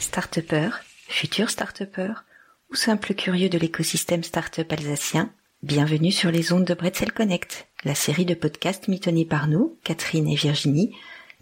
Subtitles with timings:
[0.00, 0.70] Start-upper,
[1.08, 2.12] futur start-upper
[2.70, 5.32] ou simple curieux de l'écosystème start-up alsacien,
[5.62, 10.28] bienvenue sur les ondes de Bretzel Connect, la série de podcasts mitonnés par nous, Catherine
[10.28, 10.94] et Virginie,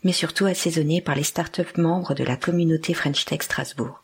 [0.04, 4.02] mais surtout assaisonnés par les start-up membres de la communauté French Tech Strasbourg.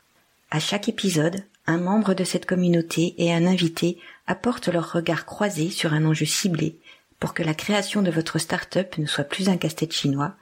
[0.51, 5.71] À chaque épisode, un membre de cette communauté et un invité apportent leur regard croisé
[5.71, 6.77] sur un enjeu ciblé
[7.21, 10.35] pour que la création de votre start-up ne soit plus un casse-tête chinois,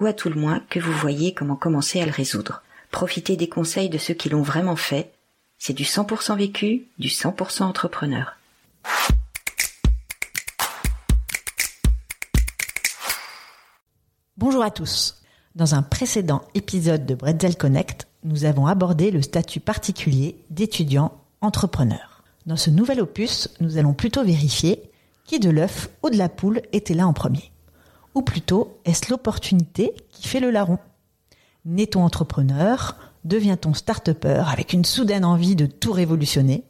[0.00, 2.62] ou à tout le moins que vous voyez comment commencer à le résoudre.
[2.90, 5.12] Profitez des conseils de ceux qui l'ont vraiment fait.
[5.58, 8.36] C'est du 100% vécu, du 100% entrepreneur.
[14.38, 15.22] Bonjour à tous.
[15.54, 22.22] Dans un précédent épisode de Bretzel Connect, nous avons abordé le statut particulier d'étudiant entrepreneur.
[22.44, 24.90] Dans ce nouvel opus, nous allons plutôt vérifier
[25.24, 27.50] qui de l'œuf ou de la poule était là en premier.
[28.14, 30.78] Ou plutôt, est-ce l'opportunité qui fait le larron?
[31.64, 32.94] Naît-on entrepreneur?
[33.24, 36.64] Devient-on start-upper avec une soudaine envie de tout révolutionner?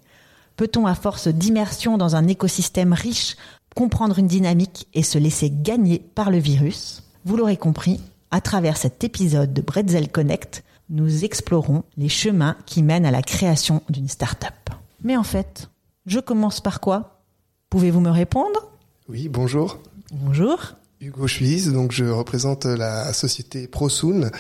[0.55, 3.37] Peut-on, à force d'immersion dans un écosystème riche,
[3.75, 7.03] comprendre une dynamique et se laisser gagner par le virus?
[7.27, 12.85] Vous l'aurez compris, à travers cet épisode de Bretzel Connect, nous explorons les chemins qui
[12.85, 14.71] mènent à la création d'une start-up.
[15.03, 15.69] Mais en fait,
[16.07, 17.25] je commence par quoi?
[17.69, 18.71] Pouvez-vous me répondre?
[19.09, 19.81] Oui, bonjour.
[20.13, 20.75] Bonjour.
[21.07, 24.31] Hugo Schwiz, donc je représente la société Prosoon.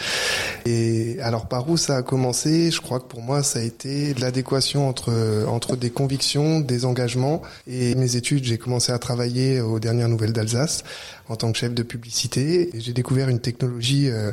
[0.64, 2.70] Et alors par où ça a commencé?
[2.70, 7.42] Je crois que pour moi ça a été l'adéquation entre entre des convictions, des engagements
[7.67, 8.45] et mes études.
[8.45, 10.83] J'ai commencé à travailler aux dernières nouvelles d'Alsace
[11.28, 14.33] en tant que chef de publicité j'ai découvert une technologie euh,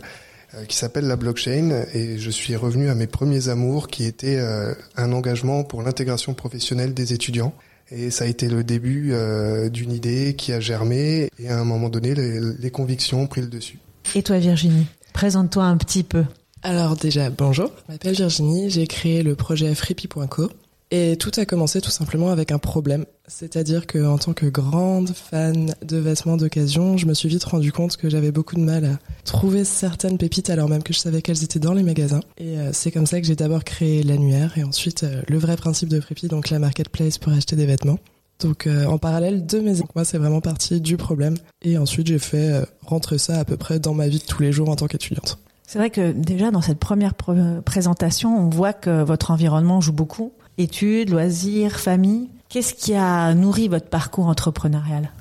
[0.56, 4.38] euh, qui s'appelle la blockchain et je suis revenu à mes premiers amours qui étaient
[4.38, 7.53] euh, un engagement pour l'intégration professionnelle des étudiants
[7.92, 11.66] et ça a été le début euh, d'une idée qui a germé et à un
[11.66, 13.80] moment donné, les, les convictions ont pris le dessus.
[14.16, 16.24] Et toi Virginie, présente-toi un petit peu.
[16.62, 20.50] Alors déjà, bonjour, je m'appelle Virginie, j'ai créé le projet freepie.co
[20.94, 23.06] et tout a commencé tout simplement avec un problème.
[23.28, 27.72] C'est-à-dire que en tant que grande fan de vêtements d'occasion, je me suis vite rendu
[27.72, 31.24] compte que j'avais beaucoup de mal à trouver certaines pépites alors même que je savais
[31.24, 32.20] qu'elles étaient dans les magasins.
[32.38, 35.58] Et euh, c'est comme ça que j'ai d'abord créé l'annuaire et ensuite euh, le vrai
[35.58, 37.98] principe de Freepie, donc la marketplace pour acheter des vêtements.
[38.40, 42.20] Donc euh, en parallèle de mes moi c'est vraiment parti du problème et ensuite j'ai
[42.20, 44.86] fait rentrer ça à peu près dans ma vie de tous les jours en tant
[44.86, 45.40] qu'étudiante.
[45.66, 50.34] C'est vrai que déjà dans cette première présentation, on voit que votre environnement joue beaucoup
[50.58, 52.30] études, loisirs, famille.
[52.50, 55.12] Qu'est-ce qui a nourri votre parcours entrepreneurial?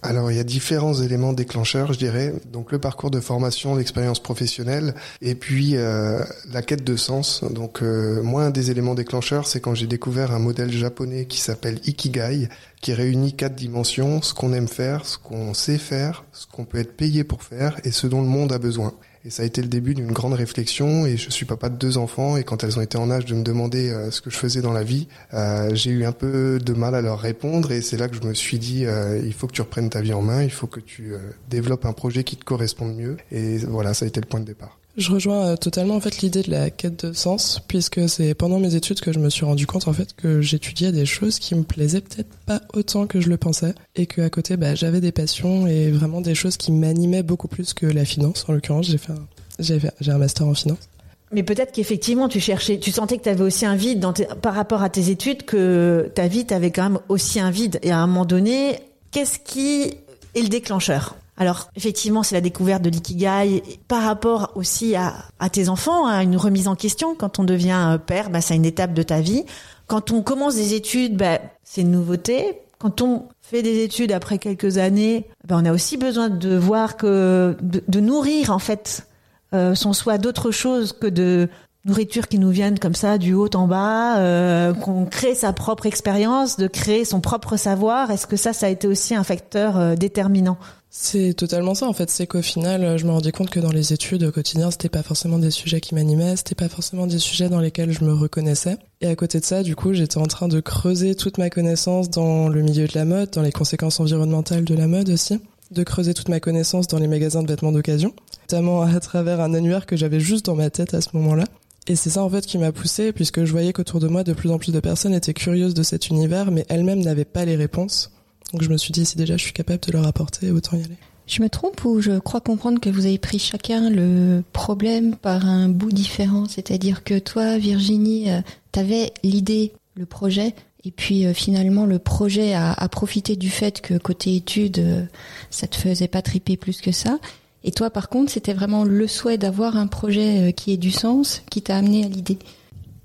[0.00, 2.32] Alors il y a différents éléments déclencheurs, je dirais.
[2.52, 6.22] Donc le parcours de formation, l'expérience professionnelle, et puis euh,
[6.52, 7.42] la quête de sens.
[7.50, 11.40] Donc euh, moi un des éléments déclencheurs, c'est quand j'ai découvert un modèle japonais qui
[11.40, 12.48] s'appelle Ikigai,
[12.80, 16.78] qui réunit quatre dimensions ce qu'on aime faire, ce qu'on sait faire, ce qu'on peut
[16.78, 18.94] être payé pour faire, et ce dont le monde a besoin.
[19.28, 21.04] Et ça a été le début d'une grande réflexion.
[21.04, 22.38] Et je suis papa de deux enfants.
[22.38, 24.62] Et quand elles ont été en âge de me demander euh, ce que je faisais
[24.62, 27.70] dans la vie, euh, j'ai eu un peu de mal à leur répondre.
[27.70, 30.00] Et c'est là que je me suis dit, euh, il faut que tu reprennes ta
[30.00, 30.42] vie en main.
[30.44, 31.12] Il faut que tu
[31.50, 33.18] développes un projet qui te corresponde mieux.
[33.30, 34.77] Et voilà, ça a été le point de départ.
[34.98, 39.00] Je rejoins euh, totalement l'idée de la quête de sens, puisque c'est pendant mes études
[39.00, 42.00] que je me suis rendu compte en fait que j'étudiais des choses qui me plaisaient
[42.00, 45.68] peut-être pas autant que je le pensais, et que à côté bah, j'avais des passions
[45.68, 48.44] et vraiment des choses qui m'animaient beaucoup plus que la finance.
[48.48, 49.12] En l'occurrence, j'ai fait,
[49.60, 50.88] j'ai j'ai un master en finance.
[51.30, 54.54] Mais peut-être qu'effectivement, tu cherchais, tu sentais que tu avais aussi un vide dans par
[54.54, 57.78] rapport à tes études, que ta vie, t'avais quand même aussi un vide.
[57.82, 58.80] Et à un moment donné,
[59.12, 59.94] qu'est-ce qui
[60.34, 61.14] est le déclencheur?
[61.38, 65.14] Alors effectivement, c'est la découverte de l'ikigai par rapport aussi à,
[65.50, 67.14] tes enfants, à une remise en question.
[67.14, 69.44] Quand on devient euh, père, bah, c'est une étape de ta vie.
[69.86, 72.58] Quand on commence des études, bah, c'est une nouveauté.
[72.78, 76.96] Quand on fait des études après quelques années, bah, on a aussi besoin de voir
[76.96, 79.06] que de, nourrir en fait
[79.54, 81.48] euh, son soi d'autre chose que de
[81.84, 85.86] nourriture qui nous viennent comme ça du haut en bas, euh, qu'on crée sa propre
[85.86, 88.10] expérience, de créer son propre savoir.
[88.10, 90.58] Est-ce que ça, ça a été aussi un facteur déterminant?
[90.90, 93.92] C'est totalement ça en fait, c'est qu'au final, je me rendais compte que dans les
[93.92, 97.50] études au quotidien, c'était pas forcément des sujets qui m'animaient, c'était pas forcément des sujets
[97.50, 98.78] dans lesquels je me reconnaissais.
[99.02, 102.08] Et à côté de ça, du coup, j'étais en train de creuser toute ma connaissance
[102.08, 105.38] dans le milieu de la mode, dans les conséquences environnementales de la mode aussi,
[105.70, 108.14] de creuser toute ma connaissance dans les magasins de vêtements d'occasion,
[108.50, 111.44] notamment à travers un annuaire que j'avais juste dans ma tête à ce moment-là.
[111.86, 114.32] Et c'est ça en fait qui m'a poussé, puisque je voyais qu'autour de moi, de
[114.32, 117.56] plus en plus de personnes étaient curieuses de cet univers, mais elles-mêmes n'avaient pas les
[117.56, 118.10] réponses.
[118.52, 120.84] Donc je me suis dit, si déjà je suis capable de leur apporter, autant y
[120.84, 120.96] aller.
[121.28, 125.46] Je me trompe ou je crois comprendre que vous avez pris chacun le problème par
[125.46, 128.40] un bout différent, c'est-à-dire que toi, Virginie, euh,
[128.72, 130.54] tu avais l'idée, le projet,
[130.84, 135.04] et puis euh, finalement le projet a, profité du fait que côté études, euh,
[135.50, 137.18] ça te faisait pas triper plus que ça.
[137.62, 141.42] Et toi, par contre, c'était vraiment le souhait d'avoir un projet qui ait du sens
[141.50, 142.38] qui t'a amené à l'idée?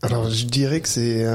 [0.02, 1.26] Alors, je dirais que c'est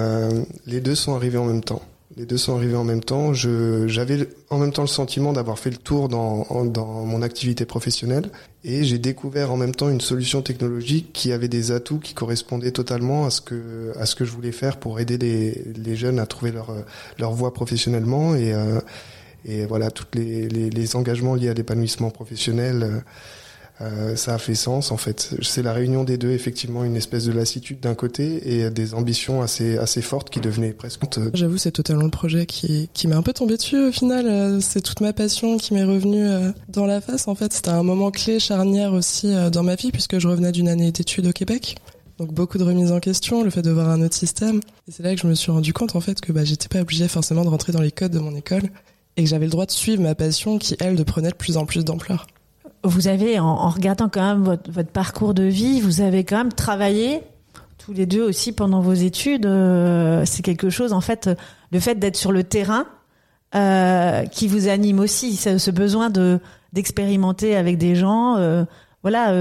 [0.67, 1.83] les deux sont arrivés en même temps.
[2.19, 3.33] Les deux sont arrivés en même temps.
[3.33, 8.33] j'avais en même temps le sentiment d'avoir fait le tour dans, dans mon activité professionnelle
[8.65, 12.73] et j'ai découvert en même temps une solution technologique qui avait des atouts qui correspondaient
[12.73, 16.19] totalement à ce que à ce que je voulais faire pour aider les, les jeunes
[16.19, 16.75] à trouver leur
[17.21, 18.81] leur voie professionnellement et euh,
[19.45, 23.01] et voilà tous les, les, les, engagements liés à l'épanouissement professionnel euh,
[24.17, 25.35] ça a fait sens en fait.
[25.43, 29.41] C'est la réunion des deux, effectivement, une espèce de lassitude d'un côté et des ambitions
[29.41, 31.01] assez assez fortes qui devenaient presque.
[31.35, 34.27] J'avoue, c'est totalement le projet qui qui m'est un peu tombé dessus au final.
[34.27, 37.29] Euh, c'est toute ma passion qui m'est revenue euh, dans la face.
[37.29, 40.69] En fait, c'était un moment clé, charnière aussi dans ma vie puisque je revenais d'une
[40.69, 41.77] année d'études au Québec.
[42.19, 44.61] Donc beaucoup de remises en question, le fait de voir un autre système.
[44.89, 46.81] Et c'est là que je me suis rendu compte en fait que bah, j'étais pas
[46.81, 48.65] obligée forcément de rentrer dans les codes de mon école
[49.17, 51.57] et que j'avais le droit de suivre ma passion qui elle de prenait de plus
[51.57, 52.27] en plus d'ampleur
[52.85, 57.23] vous avez, en, regardant quand même votre, parcours de vie, vous avez quand même travaillé
[57.79, 59.47] tous les deux aussi pendant vos études.
[59.47, 61.31] Euh, c'est quelque chose, en fait,
[61.73, 62.87] le fait d'être sur le terrain
[63.55, 66.41] euh, qui vous anime aussi, ce, besoin de
[66.75, 68.37] d'expérimenter avec des gens.
[68.37, 68.65] Euh,
[69.03, 69.33] voilà.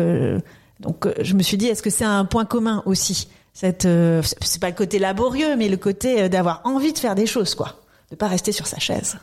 [0.79, 3.87] donc, je me suis dit, est-ce que c'est un point commun aussi Cette,
[4.21, 7.81] c'est pas le côté laborieux, mais le côté d'avoir envie de faire des choses, quoi,
[8.11, 9.17] de pas rester sur sa chaise.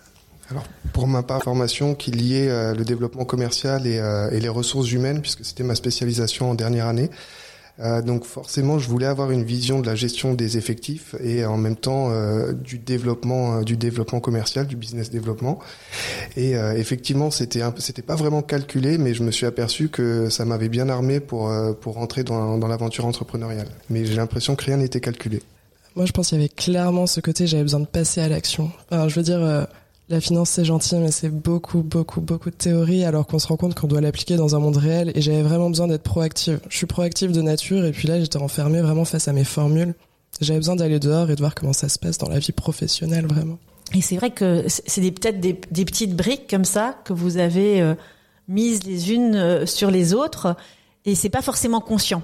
[0.51, 4.49] Alors, pour ma part, formation qui liait euh, le développement commercial et, euh, et, les
[4.49, 7.11] ressources humaines, puisque c'était ma spécialisation en dernière année.
[7.81, 11.57] Euh, donc forcément, je voulais avoir une vision de la gestion des effectifs et en
[11.57, 12.13] même temps
[12.53, 15.59] du développement, du développement commercial, du business développement.
[16.37, 20.69] Et effectivement, c'était c'était pas vraiment calculé, mais je me suis aperçu que ça m'avait
[20.69, 23.67] bien armé pour pour rentrer dans, dans l'aventure entrepreneuriale.
[23.91, 25.43] Mais j'ai l'impression que rien n'était calculé.
[25.97, 28.71] Moi, je pense qu'il y avait clairement ce côté, j'avais besoin de passer à l'action.
[28.93, 29.67] Alors, je veux dire
[30.09, 33.57] la finance, c'est gentil, mais c'est beaucoup, beaucoup, beaucoup de théorie, alors qu'on se rend
[33.57, 35.13] compte qu'on doit l'appliquer dans un monde réel.
[35.15, 36.61] Et j'avais vraiment besoin d'être proactive.
[36.69, 39.95] Je suis proactive de nature, et puis là, j'étais enfermée vraiment face à mes formules.
[40.41, 43.27] J'avais besoin d'aller dehors et de voir comment ça se passe dans la vie professionnelle,
[43.27, 43.59] vraiment.
[43.95, 47.95] Et c'est vrai que c'est peut-être des, petites briques comme ça que vous avez euh,
[48.49, 50.55] mises les unes euh, sur les autres,
[51.07, 52.23] et c'est pas forcément conscient.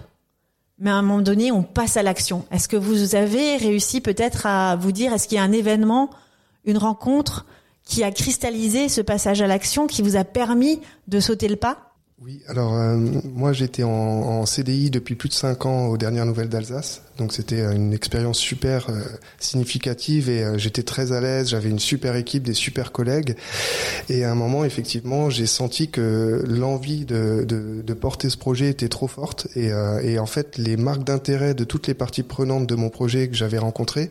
[0.79, 2.44] Mais à un moment donné, on passe à l'action.
[2.50, 6.11] Est-ce que vous avez réussi peut-être à vous dire, est-ce qu'il y a un événement,
[6.65, 7.47] une rencontre
[7.90, 11.90] qui a cristallisé ce passage à l'action, qui vous a permis de sauter le pas?
[12.22, 12.96] Oui, alors euh,
[13.34, 17.32] moi j'étais en, en, CDI depuis plus de cinq ans aux dernières nouvelles d'Alsace, donc
[17.32, 19.00] c'était euh, une expérience super euh,
[19.38, 23.37] significative et j'étais très à l'aise, j'avais une super équipe, des super collègues.
[24.10, 28.69] Et à un moment effectivement j'ai senti que l'envie de, de, de, porter ce projet
[28.69, 29.48] était trop forte.
[29.56, 29.70] Et,
[30.02, 33.34] et en fait les marques d'intérêt de toutes les parties prenantes de mon projet que
[33.34, 34.10] j'avais rencontrées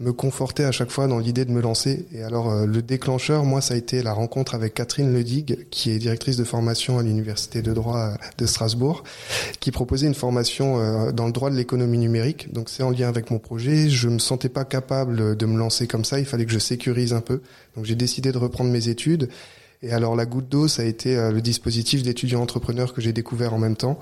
[0.00, 2.06] me conforter à chaque fois dans l'idée de me lancer.
[2.12, 5.90] Et alors euh, le déclencheur, moi, ça a été la rencontre avec Catherine Ledig, qui
[5.90, 9.04] est directrice de formation à l'université de droit euh, de Strasbourg,
[9.60, 12.52] qui proposait une formation euh, dans le droit de l'économie numérique.
[12.52, 13.90] Donc c'est en lien avec mon projet.
[13.90, 16.18] Je me sentais pas capable de me lancer comme ça.
[16.18, 17.42] Il fallait que je sécurise un peu.
[17.76, 19.28] Donc j'ai décidé de reprendre mes études.
[19.82, 23.54] Et alors la goutte d'eau, ça a été le dispositif d'étudiants entrepreneurs que j'ai découvert
[23.54, 23.98] en même temps.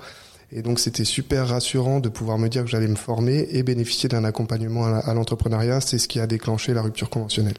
[0.51, 4.09] Et donc c'était super rassurant de pouvoir me dire que j'allais me former et bénéficier
[4.09, 5.81] d'un accompagnement à l'entrepreneuriat.
[5.81, 7.57] C'est ce qui a déclenché la rupture conventionnelle.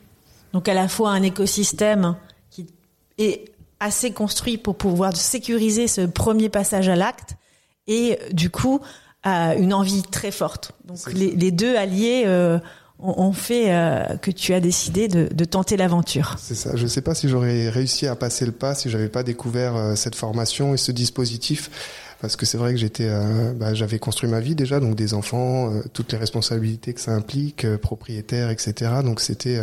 [0.52, 2.16] Donc à la fois un écosystème
[2.50, 2.66] qui
[3.18, 3.44] est
[3.78, 7.36] assez construit pour pouvoir sécuriser ce premier passage à l'acte
[7.86, 8.80] et du coup
[9.26, 10.72] euh, une envie très forte.
[10.84, 12.58] Donc les, deux alliés euh,
[12.98, 16.36] ont, fait euh, que tu as décidé de, de tenter l'aventure.
[16.38, 16.74] C'est ça.
[16.74, 19.96] Je ne sais pas si j'aurais réussi à passer le pas si j'avais pas découvert
[19.96, 21.70] cette formation et ce dispositif
[22.20, 25.14] parce que c'est vrai que j'étais, euh, bah, j'avais construit ma vie déjà, donc des
[25.14, 28.92] enfants, euh, toutes les responsabilités que ça implique, euh, propriétaire, etc.
[29.04, 29.60] Donc c'était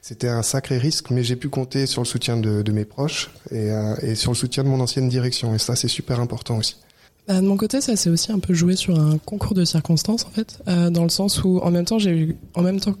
[0.00, 3.70] c'était un sacré risque, mais j'ai pu compter sur le soutien de, mes proches et,
[4.16, 6.76] sur le soutien de mon ancienne direction, et ça c'est super important aussi.
[7.28, 10.26] Bah, de mon côté, ça s'est aussi un peu joué sur un concours de circonstances
[10.26, 11.98] en fait, dans le sens où en même temps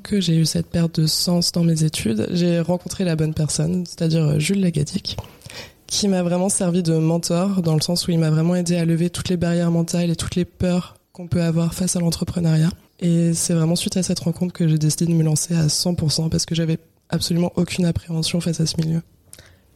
[0.00, 3.84] que j'ai eu cette perte de sens dans mes études, j'ai rencontré la bonne personne,
[3.84, 5.16] c'est-à-dire Jules Lagadic
[5.92, 8.86] qui m'a vraiment servi de mentor dans le sens où il m'a vraiment aidé à
[8.86, 12.70] lever toutes les barrières mentales et toutes les peurs qu'on peut avoir face à l'entrepreneuriat.
[12.98, 16.30] Et c'est vraiment suite à cette rencontre que j'ai décidé de me lancer à 100%
[16.30, 16.78] parce que j'avais
[17.10, 19.02] absolument aucune appréhension face à ce milieu.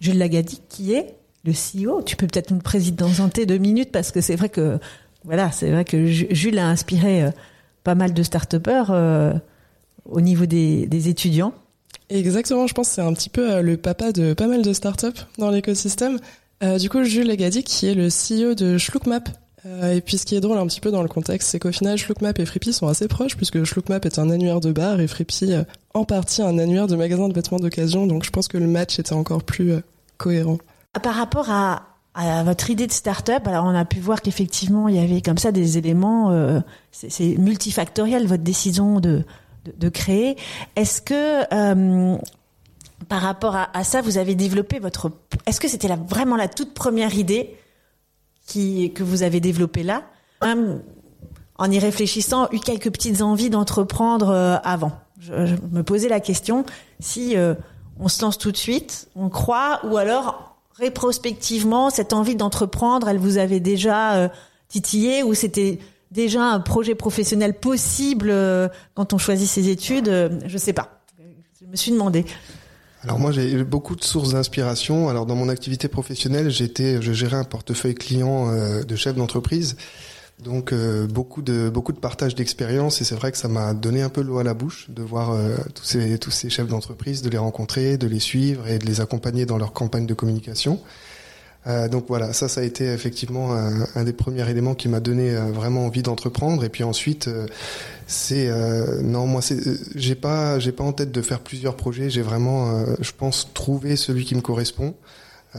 [0.00, 4.10] Jules Lagadi, qui est le CEO, tu peux peut-être nous le présenter deux minutes parce
[4.10, 4.78] que c'est vrai que
[5.24, 7.30] voilà, c'est vrai que Jules a inspiré euh,
[7.84, 9.34] pas mal de start-upers euh,
[10.06, 11.52] au niveau des, des étudiants.
[12.08, 14.72] Exactement, je pense que c'est un petit peu euh, le papa de pas mal de
[14.72, 16.18] startups dans l'écosystème.
[16.62, 19.28] Euh, du coup, Jules Legadi, qui est le CEO de Schlookmap.
[19.66, 21.72] Euh, et puis, ce qui est drôle un petit peu dans le contexte, c'est qu'au
[21.72, 25.06] final, Schlookmap et Frippy sont assez proches, puisque Schlookmap est un annuaire de bar et
[25.06, 28.06] Frippy, euh, en partie, un annuaire de magasin de vêtements d'occasion.
[28.06, 29.80] Donc, je pense que le match était encore plus euh,
[30.18, 30.58] cohérent.
[31.02, 31.82] Par rapport à,
[32.44, 35.52] votre idée de start-up, alors on a pu voir qu'effectivement, il y avait comme ça
[35.52, 39.22] des éléments, c'est multifactoriel, votre décision de,
[39.76, 40.36] de, créer.
[40.76, 42.16] Est-ce que euh,
[43.08, 45.10] par rapport à, ça, vous avez développé votre...
[45.46, 47.56] Est-ce que c'était vraiment la toute première idée
[48.46, 50.02] qui, que vous avez développée là
[50.42, 50.82] Même
[51.58, 54.92] en y réfléchissant, eu quelques petites envies d'entreprendre euh, avant?
[55.18, 55.32] Je,
[55.72, 56.64] me posais la question
[57.00, 57.54] si euh,
[57.98, 63.18] on se lance tout de suite, on croit, ou alors rétrospectivement, cette envie d'entreprendre, elle
[63.18, 64.30] vous avait déjà
[64.68, 65.78] titillé, ou c'était
[66.10, 71.02] déjà un projet professionnel possible euh, quand on choisit ses études euh, Je sais pas.
[71.60, 72.24] Je me suis demandé.
[73.02, 75.08] Alors moi j'ai beaucoup de sources d'inspiration.
[75.08, 79.76] Alors dans mon activité professionnelle, j'étais, je gérais un portefeuille client euh, de chef d'entreprise,
[80.42, 80.74] donc
[81.08, 84.22] beaucoup de beaucoup de partage d'expérience et c'est vrai que ça m'a donné un peu
[84.22, 85.34] l'eau à la bouche de voir
[85.74, 89.00] tous ces tous ces chefs d'entreprise, de les rencontrer, de les suivre et de les
[89.00, 90.80] accompagner dans leur campagne de communication.
[91.66, 95.34] Euh, donc voilà, ça, ça a été effectivement un, des premiers éléments qui m'a donné
[95.34, 96.64] euh, vraiment envie d'entreprendre.
[96.64, 97.46] Et puis ensuite, euh,
[98.06, 98.48] c'est
[99.02, 99.40] non, moi,
[99.94, 102.08] j'ai pas, j'ai pas en tête de faire plusieurs projets.
[102.08, 104.94] J'ai vraiment, je pense, trouvé celui qui me correspond.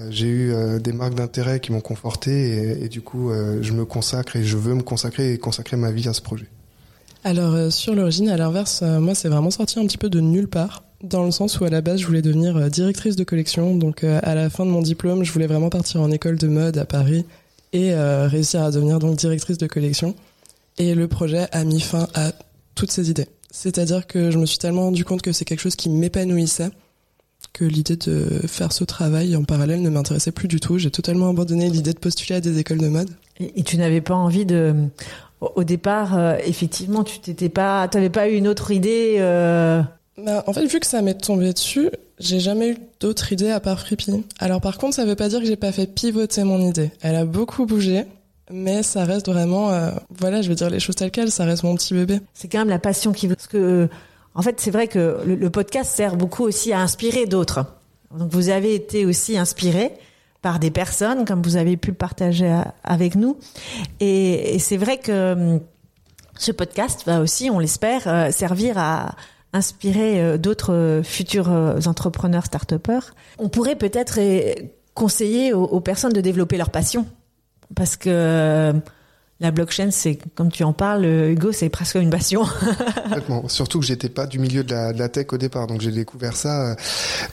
[0.10, 4.38] J'ai eu des marques d'intérêt qui m'ont conforté et, et du coup, je me consacre
[4.38, 6.48] et je veux me consacrer et consacrer ma vie à ce projet.
[7.26, 10.87] Alors, sur l'origine, à l'inverse, moi, c'est vraiment sorti un petit peu de nulle part.
[11.04, 13.76] Dans le sens où, à la base, je voulais devenir euh, directrice de collection.
[13.76, 16.48] Donc, euh, à la fin de mon diplôme, je voulais vraiment partir en école de
[16.48, 17.26] mode à Paris
[17.72, 20.16] et euh, réussir à devenir donc directrice de collection.
[20.80, 22.32] Et le projet a mis fin à
[22.74, 23.28] toutes ces idées.
[23.52, 26.70] C'est-à-dire que je me suis tellement rendu compte que c'est quelque chose qui m'épanouissait
[27.54, 30.80] que l'idée de faire ce travail en parallèle ne m'intéressait plus du tout.
[30.80, 33.10] J'ai totalement abandonné l'idée de postuler à des écoles de mode.
[33.40, 34.74] Et, tu n'avais pas envie de.
[35.42, 39.18] Au départ, effectivement, tu t'étais pas, pas eu une autre idée.
[40.18, 43.60] Bah, en fait, vu que ça m'est tombé dessus, j'ai jamais eu d'autre idée à
[43.60, 44.24] part Frippy.
[44.40, 46.92] Alors par contre, ça veut pas dire que j'ai pas fait pivoter mon idée.
[47.02, 48.06] Elle a beaucoup bougé,
[48.50, 51.64] mais ça reste vraiment, euh, voilà, je vais dire les choses telles quelles, ça reste
[51.64, 52.20] mon petit bébé.
[52.34, 53.36] C'est quand même la passion qui veut.
[53.36, 53.88] Parce que,
[54.34, 57.66] en fait, c'est vrai que le, podcast sert beaucoup aussi à inspirer d'autres.
[58.18, 59.92] Donc, vous avez été aussi inspiré
[60.42, 63.38] par des personnes, comme vous avez pu le partager avec nous.
[64.00, 65.60] Et, et c'est vrai que hum,
[66.40, 69.16] ce podcast va aussi, on l'espère, euh, servir à
[69.54, 73.14] inspirer euh, d'autres euh, futurs euh, entrepreneurs start-upers.
[73.38, 74.20] On pourrait peut-être
[74.94, 77.06] conseiller aux, personnes de développer leur passion.
[77.76, 78.74] Parce que
[79.40, 82.44] la blockchain, c'est, comme tu en parles, Hugo, c'est presque une passion.
[83.04, 83.48] Complètement.
[83.48, 86.76] Surtout que j'étais pas du milieu de la, tech au départ, donc j'ai découvert ça.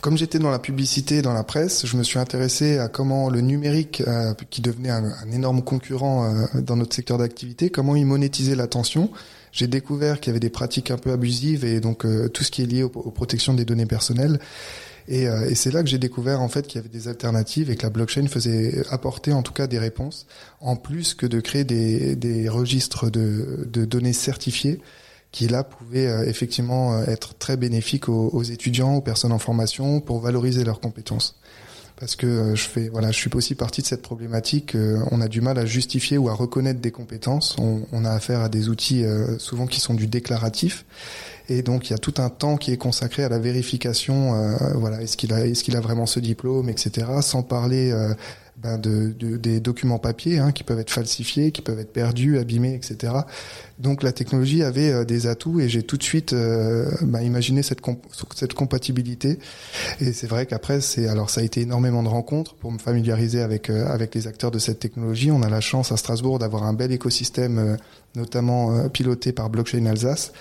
[0.02, 3.40] Comme j'étais dans la publicité, dans la presse, je me suis intéressé à comment le
[3.40, 4.02] numérique,
[4.50, 9.11] qui devenait un, énorme concurrent dans notre secteur d'activité, comment il monétisait l'attention.
[9.54, 12.50] J'ai découvert qu'il y avait des pratiques un peu abusives et donc euh, tout ce
[12.50, 14.40] qui est lié aux, protections des données personnelles.
[15.06, 17.70] Et, euh, et c'est là que j'ai découvert en fait qu'il y avait des alternatives
[17.70, 20.26] et que la blockchain faisait apporter en tout cas des réponses,
[20.61, 24.80] en plus que de créer des, des registres de, de données certifiées
[25.30, 30.18] qui là pouvaient euh, effectivement être très bénéfiques aux étudiants, aux personnes en formation pour
[30.18, 31.37] valoriser leurs compétences.
[32.00, 34.74] Parce que euh, je fais, voilà, je suis aussi partie de cette problématique.
[34.74, 37.56] euh, on a du mal à justifier ou à reconnaître des compétences.
[37.58, 40.84] On, on a affaire à des outils euh, souvent qui sont du déclaratif,
[41.48, 44.32] et donc il y a tout un temps qui est consacré à la vérification.
[44.74, 47.06] voilà, est-ce qu'il a, est-ce qu'il a vraiment ce diplôme, etc.
[47.20, 47.92] Sans parler
[48.56, 52.38] ben, de, de- des documents papier hein, qui peuvent être falsifiés, qui peuvent être perdus,
[52.38, 53.12] abîmés, etc.
[53.78, 57.62] Donc la technologie avait euh, des atouts et j'ai tout de suite euh, ben, imaginé
[57.62, 59.38] cette, comp- cette compatibilité.
[60.00, 63.40] Et c'est vrai qu'après, c'est alors ça a été énormément de rencontres pour me familiariser
[63.42, 65.30] avec euh, les acteurs de cette technologie.
[65.30, 67.76] On a la chance à Strasbourg d'avoir un bel écosystème,
[68.14, 70.32] notamment piloté par Blockchain Alsace.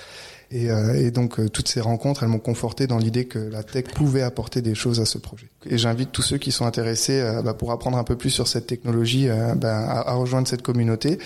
[0.51, 0.70] Et,
[1.10, 4.75] donc toutes ces rencontres, elles m'ont conforté dans l'idée que la tech pouvait apporter des
[4.75, 5.48] choses à ce projet.
[5.70, 8.48] Et j'invite tous ceux qui sont intéressés euh, bah, pour apprendre un peu plus sur
[8.48, 11.20] cette technologie euh, bah, à, rejoindre cette communauté.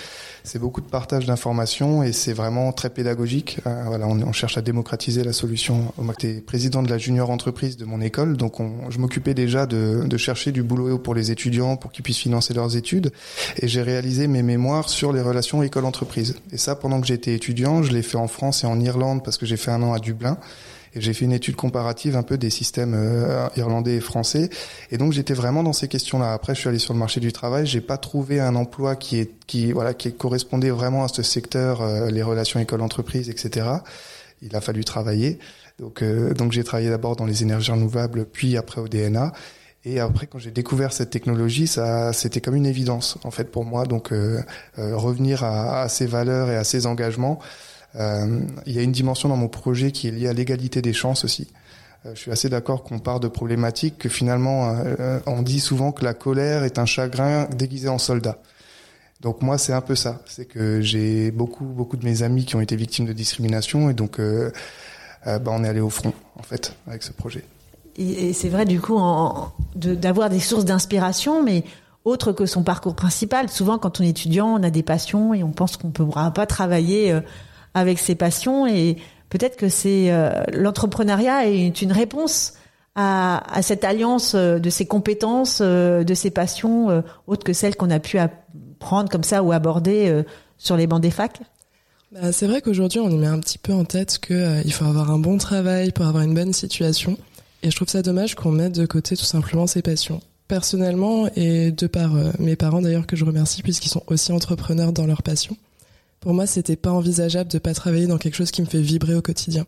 [0.44, 3.60] C'est beaucoup de partage d'informations et c'est vraiment très pédagogique.
[3.66, 5.94] Euh, voilà, on, cherche à démocratiser la solution.
[6.20, 10.04] J'étais président de la junior entreprise de mon école, donc on, je m'occupais déjà de,
[10.06, 13.12] de chercher du boulot pour les étudiants pour qu'ils puissent financer leurs études.
[13.58, 16.36] Et j'ai réalisé mes mémoires sur les relations école-entreprise.
[16.52, 19.38] Et ça, pendant que j'étais étudiant, je l'ai fait en France et en Irlande parce
[19.38, 20.38] que j'ai fait un an à Dublin.
[21.00, 24.50] J'ai fait une étude comparative un peu des systèmes euh, irlandais et français.
[24.92, 26.34] Et donc j'étais vraiment dans ces questions-là.
[26.34, 27.66] Après, je suis allé sur le marché du travail.
[27.66, 31.82] J'ai pas trouvé un emploi qui est qui voilà qui correspondait vraiment à ce secteur,
[31.82, 33.68] euh, les relations école-entreprise, etc.
[34.42, 35.40] Il a fallu travailler.
[35.80, 39.32] Donc euh, donc j'ai travaillé d'abord dans les énergies renouvelables, puis après au DNA.
[39.88, 43.64] Et après, quand j'ai découvert cette technologie, ça, c'était comme une évidence en fait pour
[43.64, 43.86] moi.
[43.86, 44.42] Donc, euh,
[44.80, 47.40] euh, revenir à, à, ces valeurs et à ces engagements.
[47.98, 50.94] Euh, il y a une dimension dans mon projet qui est liée à l'égalité des
[50.94, 51.48] chances aussi.
[52.06, 55.92] Euh, je suis assez d'accord qu'on part de problématiques que finalement, euh, on dit souvent
[55.92, 58.38] que la colère est un chagrin déguisé en soldat.
[59.22, 60.22] Donc moi, c'est un peu ça.
[60.28, 63.96] C'est que j'ai beaucoup, beaucoup de mes amis qui ont été victimes de discrimination et
[63.96, 64.22] donc,
[65.26, 67.44] bah, on est allé au front en fait avec ce projet.
[67.98, 69.02] Et, c'est vrai du coup
[69.76, 71.64] d'avoir des sources d'inspiration, mais
[72.08, 73.50] autre que son parcours principal.
[73.50, 76.32] Souvent, quand on est étudiant, on a des passions et on pense qu'on ne pourra
[76.32, 77.22] pas travailler euh,
[77.78, 78.68] avec ses passions.
[78.68, 78.98] Et
[79.30, 82.54] peut-être que c'est euh, l'entrepreneuriat est une réponse
[82.96, 88.00] à, cette alliance euh, de ses compétences, de ses passions, autres que celles qu'on a
[88.00, 90.24] pu apprendre comme ça ou aborder
[90.58, 91.42] sur les bancs des facs.
[92.12, 95.12] Bah, c'est vrai qu'aujourd'hui, on y met un petit peu en tête qu'il faut avoir
[95.12, 97.18] un bon travail pour avoir une bonne situation.
[97.64, 100.22] Et je trouve ça dommage qu'on mette de côté tout simplement ses passions.
[100.48, 104.94] Personnellement, et de par euh, mes parents d'ailleurs que je remercie puisqu'ils sont aussi entrepreneurs
[104.94, 105.58] dans leur passion,
[106.20, 109.16] pour moi c'était pas envisageable de pas travailler dans quelque chose qui me fait vibrer
[109.16, 109.66] au quotidien.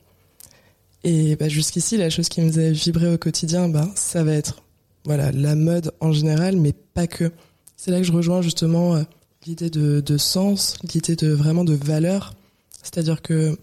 [1.04, 4.64] Et bah, jusqu'ici, la chose qui me faisait vibrer au quotidien, bah, ça va être
[5.06, 7.32] voilà la mode en général, mais pas que.
[7.78, 9.04] C'est là que je rejoins justement euh,
[9.46, 12.34] l'idée de, de sens, l'idée de vraiment de valeur.
[12.84, 13.58] C'est-à-dire que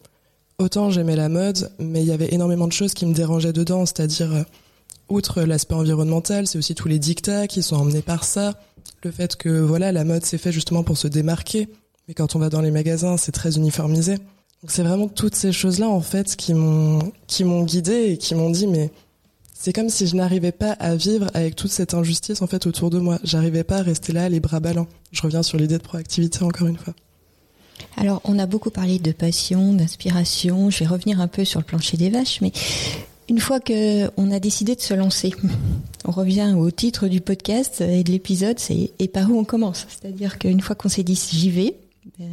[0.59, 3.85] autant j'aimais la mode, mais il y avait énormément de choses qui me dérangeaient dedans,
[3.85, 4.43] c'est-à-dire, euh,
[5.09, 8.59] outre l'aspect environnemental, c'est aussi tous les dictats qui sont emmenés par ça,
[9.03, 11.69] le fait que voilà, la mode c'est fait justement pour se démarquer,
[12.09, 14.15] mais quand on va dans les magasins, c'est très uniformisé.
[14.15, 18.35] Donc c'est vraiment toutes ces choses-là en fait qui m'ont qui m'ont guidé et qui
[18.35, 18.91] m'ont dit mais
[19.53, 22.91] c'est comme si je n'arrivais pas à vivre avec toute cette injustice en fait autour
[22.91, 23.19] de moi.
[23.25, 24.87] J'arrivais pas à rester là les bras ballants.
[25.13, 26.95] Je reviens sur l'idée de proactivité encore une fois.
[27.97, 30.71] Alors, on a beaucoup parlé de passion, d'inspiration.
[30.71, 32.53] Je vais revenir un peu sur le plancher des vaches, mais
[33.29, 35.33] une fois que on a décidé de se lancer,
[36.05, 39.87] on revient au titre du podcast et de l'épisode, c'est et par où on commence?
[39.89, 41.77] C'est-à-dire qu'une fois qu'on s'est dit j'y vais,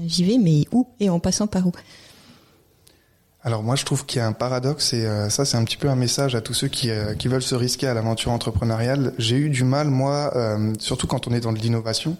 [0.05, 1.71] j'y vais, mais où et en passant par où?
[3.45, 5.75] Alors moi je trouve qu'il y a un paradoxe et euh, ça c'est un petit
[5.75, 9.13] peu un message à tous ceux qui, euh, qui veulent se risquer à l'aventure entrepreneuriale.
[9.17, 12.15] J'ai eu du mal moi, euh, surtout quand on est dans de l'innovation,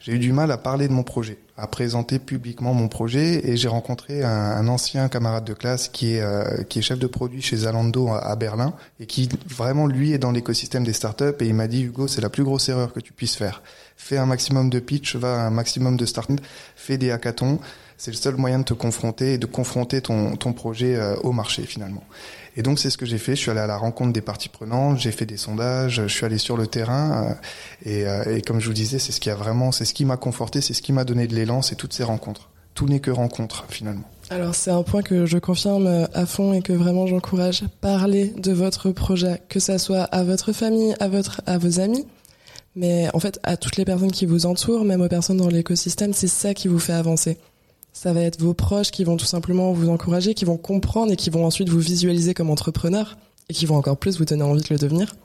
[0.00, 3.56] j'ai eu du mal à parler de mon projet, à présenter publiquement mon projet, et
[3.56, 7.58] j'ai rencontré un, ancien camarade de classe qui est qui est chef de produit chez
[7.58, 11.68] Zalando à, Berlin et qui vraiment lui est dans l'écosystème des startups et il m'a
[11.68, 13.62] dit Hugo c'est la plus grosse erreur que tu puisses faire.
[13.96, 16.30] Fais un maximum de pitch, va à un maximum de start,
[16.76, 17.58] fais des hackathons.
[17.98, 21.32] C'est le seul moyen de te confronter et de confronter ton, ton projet euh, au
[21.32, 22.04] marché finalement.
[22.54, 23.34] Et donc c'est ce que j'ai fait.
[23.34, 26.26] Je suis allé à la rencontre des parties prenantes, j'ai fait des sondages, je suis
[26.26, 27.24] allé sur le terrain.
[27.24, 29.94] Euh, et, euh, et comme je vous disais, c'est ce qui a vraiment, c'est ce
[29.94, 32.50] qui m'a conforté, c'est ce qui m'a donné de l'élan, c'est toutes ces rencontres.
[32.74, 34.04] Tout n'est que rencontre finalement.
[34.28, 37.64] Alors c'est un point que je confirme à fond et que vraiment j'encourage.
[37.80, 42.04] Parler de votre projet, que ça soit à votre famille, à votre, à vos amis,
[42.76, 46.12] mais en fait à toutes les personnes qui vous entourent, même aux personnes dans l'écosystème,
[46.12, 47.38] c'est ça qui vous fait avancer
[47.96, 51.16] ça va être vos proches qui vont tout simplement vous encourager, qui vont comprendre et
[51.16, 53.16] qui vont ensuite vous visualiser comme entrepreneur
[53.48, 55.16] et qui vont encore plus vous donner envie de le devenir.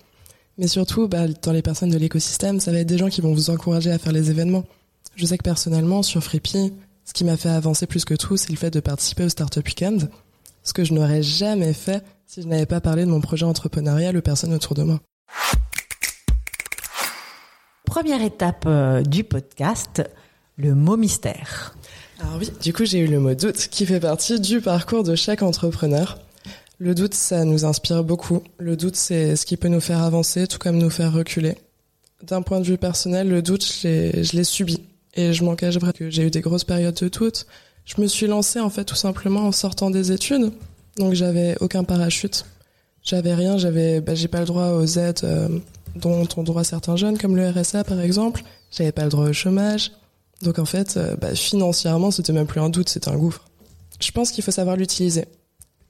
[0.57, 3.33] Mais surtout, bah, dans les personnes de l'écosystème, ça va être des gens qui vont
[3.33, 4.63] vous encourager à faire les événements.
[5.17, 6.71] Je sais que personnellement, sur Freepy,
[7.03, 9.65] ce qui m'a fait avancer plus que tout, c'est le fait de participer au Startup
[9.65, 10.09] Weekend,
[10.63, 14.15] ce que je n'aurais jamais fait si je n'avais pas parlé de mon projet entrepreneurial
[14.15, 15.01] aux personnes autour de moi.
[17.91, 20.01] Première étape euh, du podcast,
[20.56, 21.75] le mot mystère.
[22.21, 25.13] Alors oui, du coup j'ai eu le mot doute qui fait partie du parcours de
[25.13, 26.17] chaque entrepreneur.
[26.80, 28.43] Le doute, ça nous inspire beaucoup.
[28.60, 31.58] Le doute, c'est ce qui peut nous faire avancer, tout comme nous faire reculer.
[32.23, 34.82] D'un point de vue personnel, le doute, je l'ai subi.
[35.13, 37.45] Et je m'en cache que j'ai eu des grosses périodes de doute.
[37.84, 40.54] Je me suis lancée, en fait, tout simplement en sortant des études.
[40.95, 42.45] Donc j'avais aucun parachute.
[43.04, 45.49] J'avais rien, j'avais, bah, j'ai pas le droit aux aides euh,
[45.95, 48.43] dont ont droit certains jeunes, comme le RSA par exemple.
[48.71, 49.91] J'avais pas le droit au chômage.
[50.41, 53.45] Donc en fait, euh, bah, financièrement, c'était même plus un doute, c'était un gouffre.
[53.99, 55.25] Je pense qu'il faut savoir l'utiliser.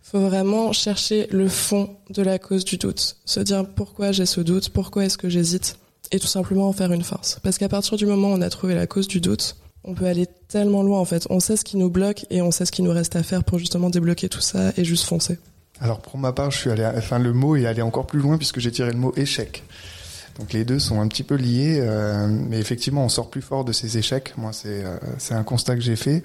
[0.03, 4.25] Il faut vraiment chercher le fond de la cause du doute, se dire pourquoi j'ai
[4.25, 5.77] ce doute, pourquoi est-ce que j'hésite,
[6.11, 7.39] et tout simplement en faire une force.
[7.43, 10.05] Parce qu'à partir du moment où on a trouvé la cause du doute, on peut
[10.05, 11.27] aller tellement loin en fait.
[11.29, 13.43] On sait ce qui nous bloque et on sait ce qui nous reste à faire
[13.43, 15.39] pour justement débloquer tout ça et juste foncer.
[15.81, 18.37] Alors pour ma part, je suis allé, enfin le mot est allé encore plus loin
[18.37, 19.63] puisque j'ai tiré le mot échec.
[20.39, 23.65] Donc les deux sont un petit peu liés, euh, mais effectivement on sort plus fort
[23.65, 24.33] de ces échecs.
[24.37, 26.23] Moi c'est euh, c'est un constat que j'ai fait.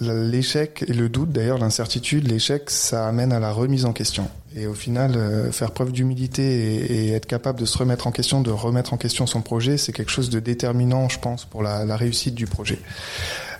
[0.00, 4.28] L'échec et le doute, d'ailleurs l'incertitude, l'échec, ça amène à la remise en question.
[4.56, 8.12] Et au final, euh, faire preuve d'humilité et, et, être capable de se remettre en
[8.12, 11.62] question, de remettre en question son projet, c'est quelque chose de déterminant, je pense, pour
[11.62, 12.78] la, la réussite du projet.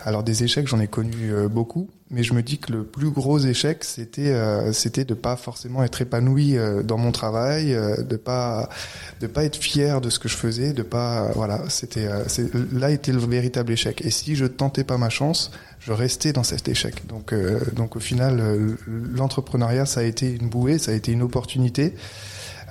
[0.04, 3.38] Alors des échecs, j'en ai connu beaucoup, mais je me dis que le plus gros
[3.38, 4.34] échec, c'était
[4.72, 8.68] c'était de pas forcément être épanoui dans mon travail, de pas
[9.20, 12.08] de pas être fier de ce que je faisais, de pas voilà, c'était
[12.72, 14.04] là était le véritable échec.
[14.04, 15.50] Et si je tentais pas ma chance,
[15.84, 17.06] je restais dans cet échec.
[17.06, 21.12] Donc, euh, donc au final, euh, l'entrepreneuriat, ça a été une bouée, ça a été
[21.12, 21.94] une opportunité.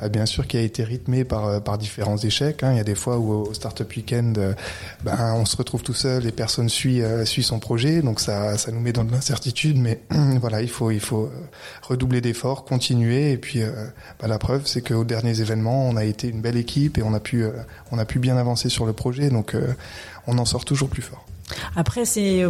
[0.01, 2.63] Euh, bien sûr, qui a été rythmé par par différents échecs.
[2.63, 2.71] Hein.
[2.71, 4.55] Il y a des fois où au Startup Weekend,
[5.03, 8.71] ben, on se retrouve tout seul et personne suit suit son projet, donc ça ça
[8.71, 9.77] nous met dans de l'incertitude.
[9.77, 10.01] Mais
[10.39, 11.29] voilà, il faut il faut
[11.81, 13.31] redoubler d'efforts, continuer.
[13.31, 13.61] Et puis
[14.19, 17.13] ben, la preuve, c'est qu'aux derniers événements, on a été une belle équipe et on
[17.13, 17.45] a pu
[17.91, 19.29] on a pu bien avancer sur le projet.
[19.29, 19.55] Donc
[20.27, 21.25] on en sort toujours plus fort.
[21.75, 22.45] Après, c'est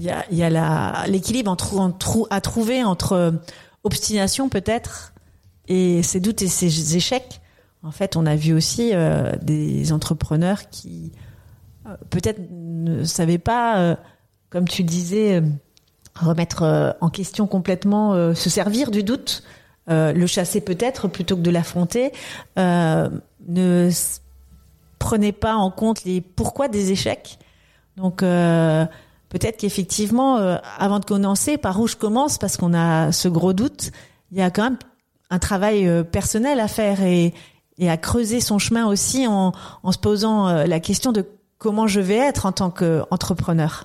[0.00, 3.30] il y a, y a l'équilibre entre, entre, à trouver entre euh,
[3.84, 5.12] obstination peut-être
[5.70, 7.40] et ses doutes et ses échecs.
[7.82, 11.12] En fait, on a vu aussi euh, des entrepreneurs qui
[11.86, 13.96] euh, peut-être ne savaient pas,
[14.50, 15.42] comme tu disais,
[16.14, 19.42] remettre en question complètement, se servir du doute,
[19.86, 22.12] le chasser peut-être plutôt que de l'affronter.
[22.56, 23.90] ne
[24.98, 27.38] prenez pas en compte les pourquoi des échecs.
[27.96, 28.22] Donc
[29.30, 33.54] peut-être qu'effectivement, euh, avant de commencer, par où je commence, parce qu'on a ce gros
[33.54, 33.90] doute,
[34.32, 34.78] il y a quand même
[35.30, 37.34] un travail euh, personnel à faire et,
[37.78, 41.24] et à creuser son chemin aussi en, en se posant euh, la question de
[41.58, 43.84] comment je vais être en tant qu'entrepreneur.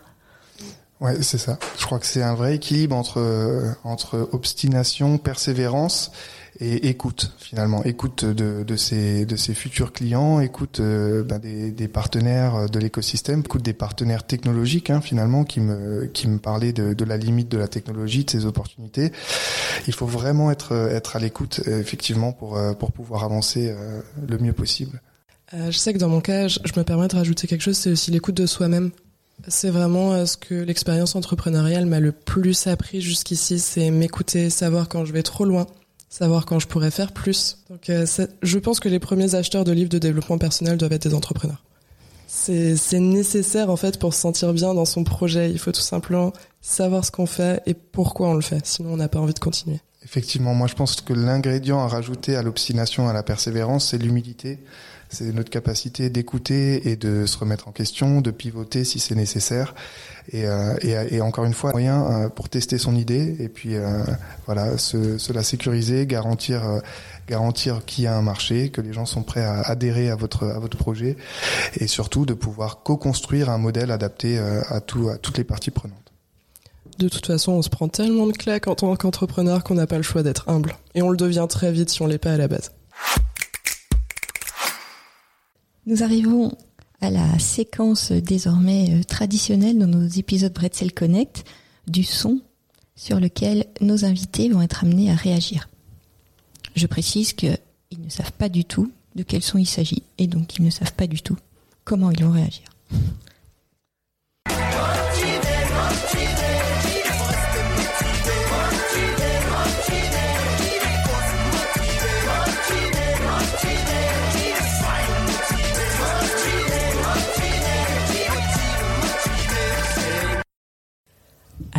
[1.02, 1.58] Ouais, c'est ça.
[1.78, 6.12] Je crois que c'est un vrai équilibre entre entre obstination, persévérance
[6.60, 11.88] et écoute finalement, écoute de, de ses de ses futurs clients, écoute euh, ben, des,
[11.90, 16.94] partenaires de l'écosystème, écoute des partenaires technologiques hein, finalement qui me qui me parlaient de,
[16.94, 19.12] de, la limite de la technologie, de ses opportunités.
[19.88, 24.38] Il faut vraiment être être à l'écoute effectivement pour euh, pour pouvoir avancer euh, le
[24.38, 25.02] mieux possible.
[25.54, 28.12] je sais que dans mon cas, je, me permets de rajouter quelque chose, c'est aussi
[28.12, 28.92] l'écoute de soi-même.
[29.50, 35.04] C'est vraiment ce que l'expérience entrepreneuriale m'a le plus appris jusqu'ici, c'est m'écouter, savoir quand
[35.04, 35.68] je vais trop loin,
[36.16, 37.58] savoir quand je pourrais faire plus.
[37.70, 38.06] Donc, euh,
[38.42, 41.64] je pense que les premiers acheteurs de livres de développement personnel doivent être des entrepreneurs.
[42.28, 45.52] C'est nécessaire en fait pour se sentir bien dans son projet.
[45.52, 48.66] Il faut tout simplement savoir ce qu'on fait et pourquoi on le fait.
[48.66, 49.80] Sinon, on n'a pas envie de continuer.
[50.04, 54.60] Effectivement, moi je pense que l'ingrédient à rajouter à l'obstination, à la persévérance, c'est l'humilité
[55.16, 59.74] c'est notre capacité d'écouter et de se remettre en question, de pivoter si c'est nécessaire.
[60.32, 64.04] Et, euh, encore une fois, moyen euh, pour tester son idée et puis euh,
[64.46, 66.82] voilà, se, la sécuriser, garantir,
[67.28, 70.46] garantir qu'il y a un marché, que les gens sont prêts à adhérer à votre
[70.46, 71.16] à votre projet
[71.76, 76.12] et surtout de pouvoir co-construire un modèle adapté à à toutes les parties prenantes.
[76.98, 79.98] De toute façon, on se prend tellement de claques en tant qu'entrepreneur qu'on n'a pas
[79.98, 80.76] le choix d'être humble.
[80.94, 82.72] Et on le devient très vite si on l'est pas à la base.
[85.88, 86.52] Nous arrivons
[87.00, 91.46] à la séquence désormais euh, traditionnelle de nos épisodes Bretzel Connect
[91.88, 92.42] du son
[92.96, 95.70] sur lequel nos invités vont être amenés à réagir.
[96.76, 97.60] Je précise qu'ils
[98.00, 100.94] ne savent pas du tout de quel son il s'agit et donc ils ne savent
[100.94, 101.38] pas du tout
[101.84, 102.66] comment ils vont réagir.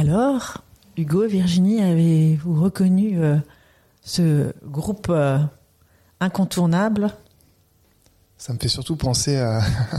[0.07, 0.59] Alors,
[0.97, 3.39] Hugo, Virginie, avez-vous reconnu euh,
[4.03, 5.39] ce groupe euh,
[6.21, 7.11] incontournable?
[8.39, 9.45] Ça me fait surtout penser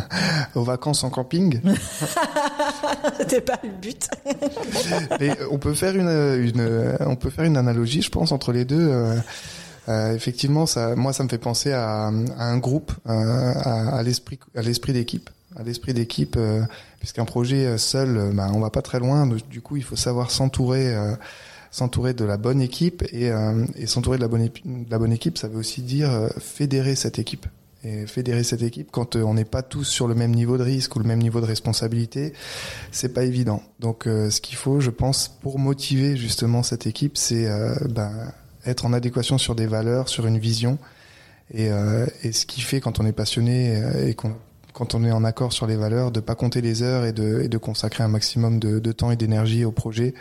[0.56, 1.60] aux vacances en camping.
[3.18, 4.08] C'était pas le but.
[5.20, 8.90] Mais on peut faire une, on peut faire une analogie, je pense, entre les deux.
[9.90, 15.64] Euh, effectivement, ça, moi, ça me fait penser à, un groupe, à l'esprit d'équipe à
[15.64, 16.62] l'esprit d'équipe, euh,
[17.00, 19.28] puisqu'un projet euh, seul, euh, bah, on va pas très loin.
[19.50, 20.96] Du coup, il faut savoir s'entourer,
[21.72, 23.32] s'entourer de la bonne équipe et,
[23.76, 27.20] et s'entourer de la bonne, de la bonne équipe, ça veut aussi dire fédérer cette
[27.20, 27.46] équipe.
[27.84, 30.96] Et fédérer cette équipe quand on n'est pas tous sur le même niveau de risque
[30.96, 32.34] ou le même niveau de responsabilité,
[32.92, 33.62] c'est pas évident.
[33.80, 37.48] Donc, ce qu'il faut, je pense, pour motiver justement cette équipe, c'est
[37.90, 38.12] ben,
[38.66, 40.78] être en adéquation sur des valeurs, sur une vision.
[41.54, 41.70] Et,
[42.24, 44.36] et, ce qui fait quand on est passionné et qu'on
[44.78, 47.48] quand on est en accord sur les valeurs, de pas compter les heures et de,
[47.48, 50.14] de consacrer un maximum de, de temps et d'énergie au projet,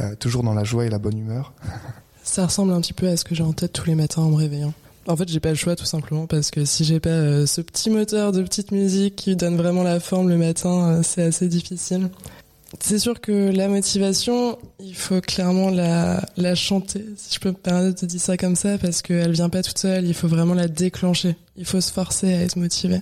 [0.00, 1.52] euh, toujours dans la joie et la bonne humeur.
[2.22, 4.30] Ça ressemble un petit peu à ce que j'ai en tête tous les matins en
[4.30, 4.72] me réveillant.
[5.06, 7.60] En fait, j'ai pas le choix tout simplement parce que si j'ai pas euh, ce
[7.60, 11.48] petit moteur de petite musique qui donne vraiment la forme le matin, euh, c'est assez
[11.48, 12.08] difficile.
[12.80, 17.54] C'est sûr que la motivation, il faut clairement la, la chanter, si je peux me
[17.54, 20.54] permettre de dire ça comme ça, parce qu'elle vient pas toute seule, il faut vraiment
[20.54, 21.36] la déclencher.
[21.56, 23.00] Il faut se forcer à être motivé.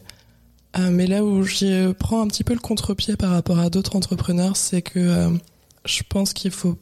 [0.77, 3.97] Euh, mais là où j'y prends un petit peu le contre-pied par rapport à d'autres
[3.97, 5.31] entrepreneurs, c'est que euh,
[5.87, 6.77] je pense qu'il faut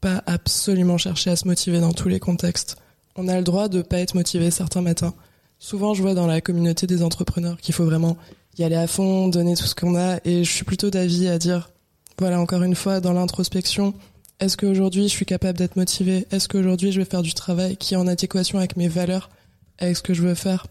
[0.00, 2.76] pas absolument chercher à se motiver dans tous les contextes.
[3.16, 5.14] On a le droit de pas être motivé certains matins.
[5.58, 8.16] Souvent, je vois dans la communauté des entrepreneurs qu'il faut vraiment
[8.58, 11.38] y aller à fond, donner tout ce qu'on a, et je suis plutôt d'avis à
[11.38, 11.70] dire,
[12.18, 13.94] voilà, encore une fois, dans l'introspection,
[14.40, 16.26] est-ce qu'aujourd'hui je suis capable d'être motivé?
[16.32, 19.30] Est-ce qu'aujourd'hui je vais faire du travail qui est en adéquation avec mes valeurs,
[19.78, 20.66] avec ce que je veux faire?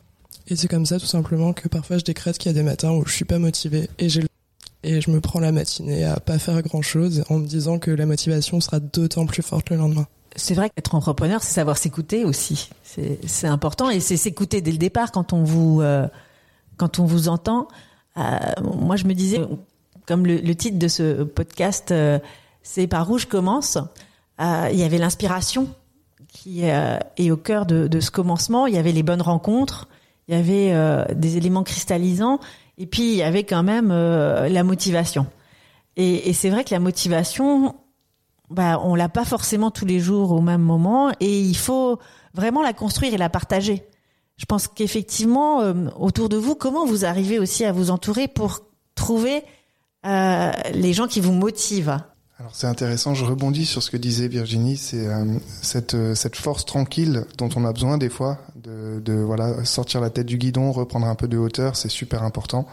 [0.47, 2.91] Et c'est comme ça tout simplement que parfois je décrète qu'il y a des matins
[2.91, 6.81] où je suis pas motivé et je me prends la matinée à pas faire grand
[6.81, 10.07] chose en me disant que la motivation sera d'autant plus forte le lendemain.
[10.35, 12.69] C'est vrai qu'être entrepreneur, c'est savoir s'écouter aussi.
[12.83, 16.07] C'est important et c'est s'écouter dès le départ quand on vous euh,
[16.77, 17.67] quand on vous entend.
[18.17, 19.41] Euh, moi, je me disais,
[20.05, 22.19] comme le, titre de ce podcast, euh,
[22.63, 23.77] c'est par où je commence.
[24.39, 25.67] Il y avait l'inspiration
[26.27, 28.65] qui est au cœur de, ce commencement.
[28.65, 29.87] Il y avait les bonnes rencontres,
[30.27, 32.39] il y avait euh, des éléments cristallisants,
[32.77, 35.27] et puis il y avait quand même la motivation.
[35.97, 37.75] Et, c'est vrai que la motivation,
[38.49, 41.99] bah, on l'a pas forcément tous les jours au même moment, et il faut
[42.33, 43.83] vraiment la construire et la partager.
[44.37, 45.59] Je pense qu'effectivement,
[45.99, 48.61] autour de vous, comment vous arrivez aussi à vous entourer pour
[48.95, 49.43] trouver
[50.03, 51.99] les gens qui vous motivent?
[52.41, 55.25] Alors c'est intéressant, je rebondis sur ce que disait Virginie, c'est euh,
[55.61, 60.01] cette, euh, cette force tranquille dont on a besoin des fois, de, de voilà sortir
[60.01, 62.65] la tête du guidon, reprendre un peu de hauteur, c'est super important.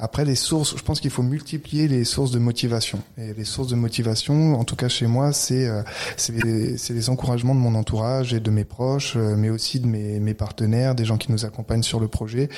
[0.00, 3.00] Après, les sources, je pense qu'il faut multiplier les sources de motivation.
[3.16, 5.82] Et les sources de motivation, en tout cas chez moi, c'est euh,
[6.28, 10.20] les, les, encouragements de mon entourage et de mes proches, euh, mais aussi de mes,
[10.20, 12.48] mes, partenaires, des gens qui nous accompagnent sur le projet.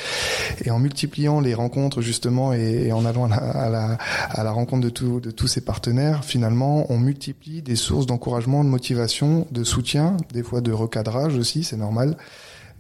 [0.67, 3.99] Et en multipliant les rencontres justement et, en allant à la, à la,
[4.31, 8.65] à la rencontre de, tout, de tous ces partenaires, finalement, on multiplie des sources d'encouragement,
[8.65, 12.19] de motivation, de soutien, des fois de recadrage aussi, c'est normal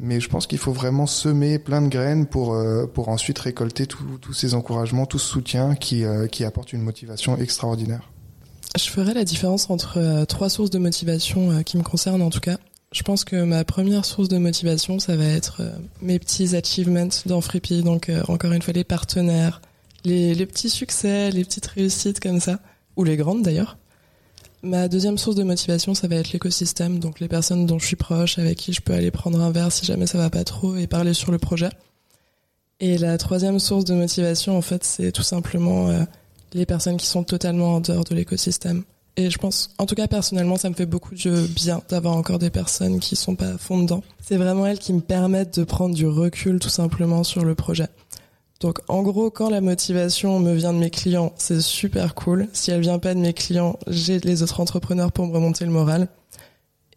[0.00, 3.86] mais je pense qu'il faut vraiment semer plein de graines pour euh, pour ensuite récolter
[3.86, 8.10] tous ces encouragements, tout ce soutien qui euh, qui apporte une motivation extraordinaire.
[8.78, 12.40] Je ferai la différence entre euh, trois sources de motivation qui me concernent en tout
[12.40, 12.56] cas.
[12.92, 15.62] Je pense que ma première source de motivation, ça va être
[16.02, 19.62] mes petits achievements dans Freepy, donc encore une fois les partenaires,
[20.04, 22.58] les petits succès, les petites réussites comme ça,
[22.96, 23.78] ou les grandes d'ailleurs.
[24.62, 27.96] Ma deuxième source de motivation, ça va être l'écosystème, donc les personnes dont je suis
[27.96, 30.76] proche, avec qui je peux aller prendre un verre si jamais ça va pas trop
[30.76, 31.70] et parler sur le projet.
[32.78, 36.02] Et la troisième source de motivation, en fait, c'est tout simplement euh,
[36.52, 38.84] les personnes qui sont totalement en dehors de l'écosystème.
[39.16, 42.38] Et je pense, en tout cas personnellement, ça me fait beaucoup de bien d'avoir encore
[42.38, 44.02] des personnes qui sont pas à fond dedans.
[44.22, 47.88] C'est vraiment elles qui me permettent de prendre du recul tout simplement sur le projet.
[48.60, 52.46] Donc en gros, quand la motivation me vient de mes clients, c'est super cool.
[52.52, 55.70] Si elle vient pas de mes clients, j'ai les autres entrepreneurs pour me remonter le
[55.70, 56.08] moral.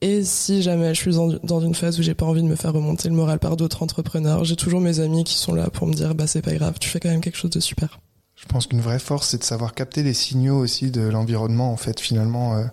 [0.01, 2.73] Et si jamais je suis dans une phase où j'ai pas envie de me faire
[2.73, 5.93] remonter le moral par d'autres entrepreneurs, j'ai toujours mes amis qui sont là pour me
[5.93, 8.01] dire bah c'est pas grave, tu fais quand même quelque chose de super.
[8.35, 11.77] Je pense qu'une vraie force c'est de savoir capter les signaux aussi de l'environnement en
[11.77, 12.65] fait finalement euh,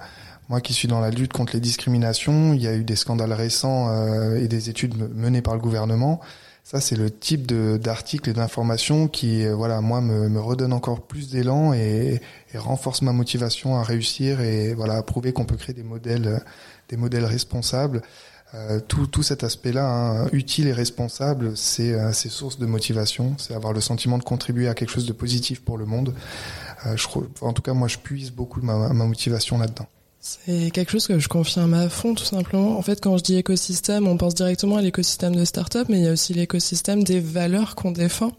[0.48, 3.32] moi qui suis dans la lutte contre les discriminations, il y a eu des scandales
[3.32, 6.20] récents euh, et des études menées par le gouvernement
[6.64, 11.00] ça, c'est le type d'article et d'information qui, euh, voilà, moi, me, me redonne encore
[11.00, 12.20] plus d'élan et,
[12.54, 16.40] et, renforce ma motivation à réussir et voilà, à prouver qu'on peut créer des modèles,
[16.88, 18.02] des modèles responsables.
[18.54, 23.54] Euh, tout, tout cet aspect-là, hein, utile et responsable, c'est euh, source de motivation, c'est
[23.54, 26.14] avoir le sentiment de contribuer à quelque chose de positif pour le monde.
[26.86, 27.06] Euh, je,
[27.42, 29.86] en tout cas, moi, je puise beaucoup ma, ma motivation là-dedans.
[30.20, 32.76] C'est quelque chose que je confirme à fond, tout simplement.
[32.78, 36.04] En fait, quand je dis écosystème, on pense directement à l'écosystème de start-up, mais il
[36.04, 38.32] y a aussi l'écosystème des valeurs qu'on défend.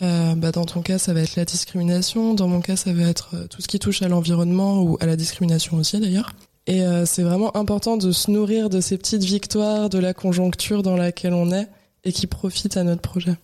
[0.00, 2.34] Euh, bah dans ton cas, ça va être la discrimination.
[2.34, 5.06] Dans mon cas, ça va être euh, tout ce qui touche à l'environnement ou à
[5.06, 6.30] la discrimination aussi, d'ailleurs.
[6.68, 10.84] Et euh, c'est vraiment important de se nourrir de ces petites victoires, de la conjoncture
[10.84, 11.66] dans laquelle on est
[12.04, 13.34] et qui profitent à notre projet.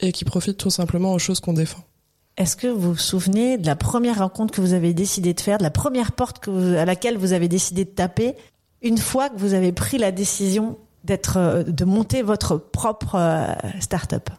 [0.00, 1.84] Et qui profitent tout simplement aux choses qu'on défend.
[2.36, 5.58] Est-ce que vous vous souvenez de la première rencontre que vous avez décidé de faire,
[5.58, 8.34] de la première porte à laquelle vous avez décidé de taper,
[8.80, 13.52] une fois que vous avez pris la décision d'être, euh, de monter votre propre euh,
[13.80, 14.30] start-up?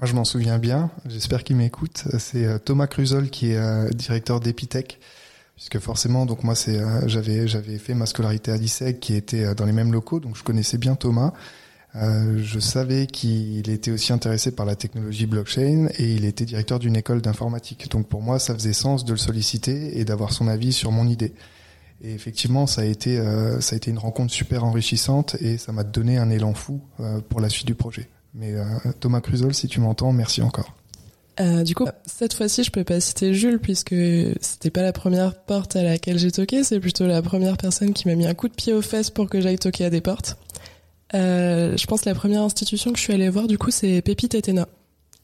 [0.00, 0.90] Moi, je m'en souviens bien.
[1.06, 2.04] J'espère qu'il m'écoute.
[2.18, 4.98] C'est euh, Thomas Cruzol qui est directeur d'Epitech.
[5.54, 9.64] Puisque forcément, donc moi, c'est, j'avais, j'avais fait ma scolarité à l'ISEG qui était dans
[9.64, 11.32] les mêmes locaux, donc je connaissais bien Thomas.
[11.96, 16.78] Euh, je savais qu'il était aussi intéressé par la technologie blockchain et il était directeur
[16.78, 17.88] d'une école d'informatique.
[17.90, 21.06] Donc pour moi, ça faisait sens de le solliciter et d'avoir son avis sur mon
[21.06, 21.32] idée.
[22.02, 25.70] Et effectivement, ça a été euh, ça a été une rencontre super enrichissante et ça
[25.72, 28.08] m'a donné un élan fou euh, pour la suite du projet.
[28.36, 28.52] Mais
[28.98, 30.74] Thomas Cruzol, si tu m'entends, merci encore.
[31.38, 33.94] du coup, cette fois-ci, je peux pas citer Jules puisque
[34.40, 38.08] c'était pas la première porte à laquelle j'ai toqué, c'est plutôt la première personne qui
[38.08, 40.36] m'a mis un coup de pied aux fesses pour que j'aille toquer à des portes.
[41.14, 44.02] Euh, je pense que la première institution que je suis allée voir, du coup, c'est
[44.02, 44.68] Pépite Ethéna.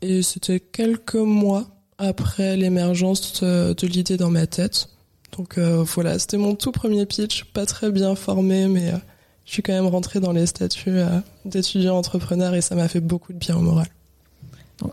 [0.02, 1.66] Et c'était quelques mois
[1.98, 4.88] après l'émergence de, de l'idée dans ma tête.
[5.36, 8.96] Donc euh, voilà, c'était mon tout premier pitch, pas très bien formé, mais euh,
[9.44, 13.00] je suis quand même rentrée dans les statuts euh, d'étudiant entrepreneur et ça m'a fait
[13.00, 13.86] beaucoup de bien au moral.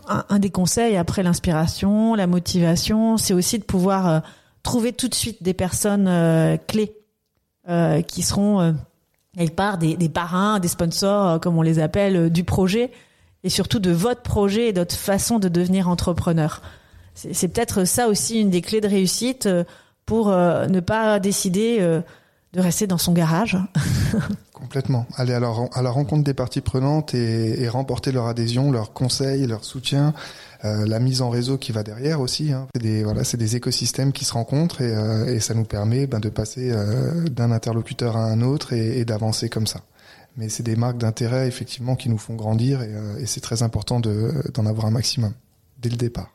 [0.06, 4.20] Un, des conseils après l'inspiration, la motivation, c'est aussi de pouvoir euh,
[4.62, 6.94] trouver tout de suite des personnes euh, clés
[7.68, 8.74] euh, qui seront
[9.38, 12.90] quelque part des, parrains, des sponsors, euh, comme on les appelle, euh, du projet
[13.44, 16.60] et surtout de votre projet et de votre façon de devenir entrepreneur.
[17.14, 19.64] C'est peut-être ça aussi une des clés de réussite euh,
[20.06, 23.58] pour ne pas décider de rester dans son garage.
[24.54, 25.04] Complètement.
[25.16, 28.94] Aller à la, à la rencontre des parties prenantes et, et remporter leur adhésion, leurs
[28.94, 30.14] conseils, leur soutien,
[30.64, 32.52] euh, la mise en réseau qui va derrière aussi.
[32.52, 32.66] Hein.
[32.74, 36.18] C'est des voilà, c'est des écosystèmes qui se rencontrent et, euh, ça nous permet ben,
[36.18, 39.82] de passer euh, d'un interlocuteur à un autre et, d'avancer comme ça.
[40.36, 44.32] Mais c'est des marques d'intérêt effectivement qui nous font grandir et, c'est très important de
[44.54, 45.32] d'en avoir un maximum
[45.80, 46.32] dès le départ.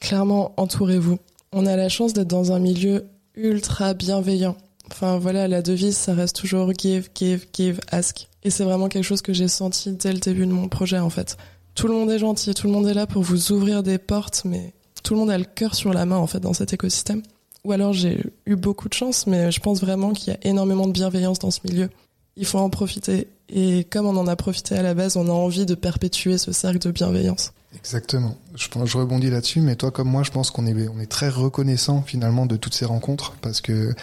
[0.00, 1.18] Clairement, entourez-vous.
[1.52, 3.06] On a la chance d'être dans un milieu
[3.36, 4.56] ultra bienveillant.
[4.90, 8.28] Enfin voilà, la devise, ça reste toujours give, give, give, ask.
[8.42, 11.10] Et c'est vraiment quelque chose que j'ai senti dès le début de mon projet en
[11.10, 11.36] fait.
[11.74, 14.42] Tout le monde est gentil, tout le monde est là pour vous ouvrir des portes,
[14.44, 17.22] mais tout le monde a le cœur sur la main en fait dans cet écosystème.
[17.64, 20.86] Ou alors j'ai eu beaucoup de chance, mais je pense vraiment qu'il y a énormément
[20.86, 21.90] de bienveillance dans ce milieu.
[22.36, 23.28] Il faut en profiter.
[23.48, 26.52] Et comme on en a profité à la base, on a envie de perpétuer ce
[26.52, 27.52] cercle de bienveillance.
[27.76, 28.36] Exactement.
[28.54, 32.02] Je, rebondis là-dessus, mais toi comme moi, je pense qu'on est, on est très reconnaissant
[32.02, 33.94] finalement de toutes ces rencontres parce que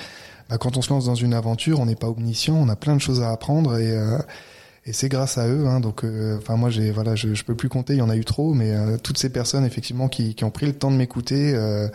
[0.49, 2.95] bah, quand on se lance dans une aventure, on n'est pas omniscient, on a plein
[2.95, 4.17] de choses à apprendre et, euh,
[4.88, 5.67] et c'est grâce à eux.
[5.67, 8.10] Hein, donc, euh, enfin moi, j'ai, voilà, je, je peux plus compter, il y en
[8.10, 10.89] a eu trop, mais euh, toutes ces personnes effectivement qui, qui ont pris le temps
[10.89, 11.89] de m'écouter, euh,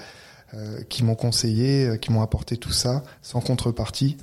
[0.55, 4.19] euh, qui m'ont conseillé, euh, qui m'ont apporté tout ça sans contrepartie,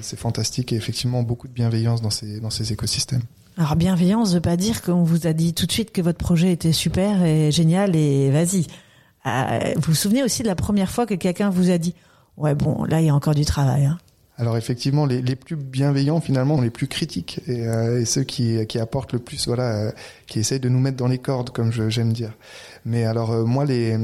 [0.00, 3.20] c'est fantastique et effectivement beaucoup de bienveillance dans ces, dans ces écosystèmes.
[3.58, 6.16] Alors bienveillance ne veut pas dire qu'on vous a dit tout de suite que votre
[6.16, 8.66] projet était super et génial et vas-y.
[9.76, 11.94] Vous vous souvenez aussi de la première fois que quelqu'un vous a dit
[12.38, 13.84] ouais bon là il y a encore du travail.
[13.84, 13.98] Hein.
[14.36, 18.66] Alors effectivement, les, les plus bienveillants finalement, les plus critiques et, euh, et ceux qui,
[18.66, 19.92] qui apportent le plus, voilà, euh,
[20.26, 22.32] qui essayent de nous mettre dans les cordes, comme j'aime dire.
[22.84, 23.96] Mais alors euh, moi, les,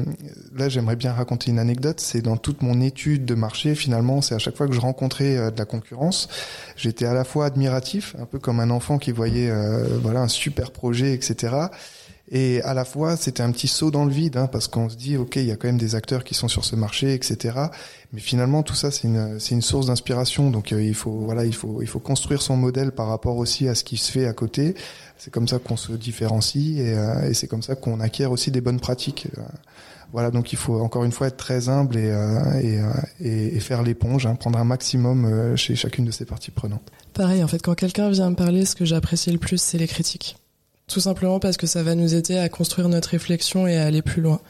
[0.56, 2.00] là, j'aimerais bien raconter une anecdote.
[2.00, 5.36] C'est dans toute mon étude de marché, finalement, c'est à chaque fois que je rencontrais
[5.36, 6.28] euh, de la concurrence,
[6.76, 10.28] j'étais à la fois admiratif, un peu comme un enfant qui voyait, euh, voilà, un
[10.28, 11.54] super projet, etc.
[12.32, 14.96] Et à la fois, c'était un petit saut dans le vide, hein, parce qu'on se
[14.96, 17.58] dit, ok, il y a quand même des acteurs qui sont sur ce marché, etc.
[18.12, 20.50] Mais finalement, tout ça, c'est une, c'est une source d'inspiration.
[20.50, 23.66] Donc, euh, il faut, voilà, il faut, il faut construire son modèle par rapport aussi
[23.66, 24.74] à ce qui se fait à côté.
[25.18, 28.50] C'est comme ça qu'on se différencie et, euh, et c'est comme ça qu'on acquiert aussi
[28.52, 29.26] des bonnes pratiques.
[29.36, 29.42] Euh,
[30.12, 32.90] Voilà, donc il faut encore une fois être très humble et, euh, et, euh,
[33.20, 36.90] et, et faire l'éponge, hein, prendre un maximum chez chacune de ces parties prenantes.
[37.12, 39.86] Pareil, en fait, quand quelqu'un vient me parler, ce que j'apprécie le plus, c'est les
[39.86, 40.36] critiques.
[40.90, 44.02] Tout simplement parce que ça va nous aider à construire notre réflexion et à aller
[44.02, 44.40] plus loin.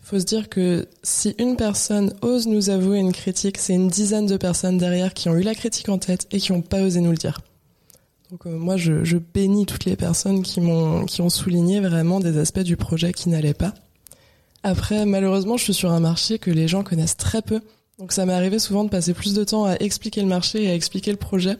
[0.00, 4.26] Faut se dire que si une personne ose nous avouer une critique, c'est une dizaine
[4.26, 7.00] de personnes derrière qui ont eu la critique en tête et qui n'ont pas osé
[7.00, 7.40] nous le dire.
[8.32, 12.36] Donc euh, moi, je, bénis toutes les personnes qui m'ont, qui ont souligné vraiment des
[12.38, 13.72] aspects du projet qui n'allaient pas.
[14.64, 17.60] Après, malheureusement, je suis sur un marché que les gens connaissent très peu.
[18.00, 20.70] Donc ça m'est arrivé souvent de passer plus de temps à expliquer le marché et
[20.70, 21.56] à expliquer le projet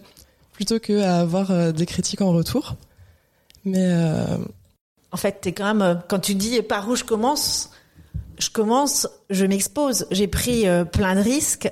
[0.53, 2.77] plutôt que à avoir euh, des critiques en retour.
[3.67, 4.39] Mais euh,
[5.13, 7.71] En fait, t'es quand même euh, quand tu dis par où je commence,
[8.39, 10.07] je commence, je m'expose.
[10.11, 11.69] J'ai pris euh, plein de risques.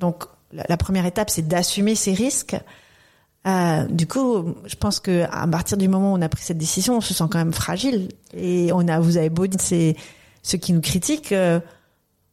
[0.00, 2.56] donc la première étape, c'est d'assumer ces risques.
[3.46, 6.58] Euh, du coup, je pense que à partir du moment où on a pris cette
[6.58, 8.08] décision, on se sent quand même fragile.
[8.34, 9.96] Et on a, vous avez beau dire, c'est
[10.42, 11.60] ceux qui nous critiquent, euh,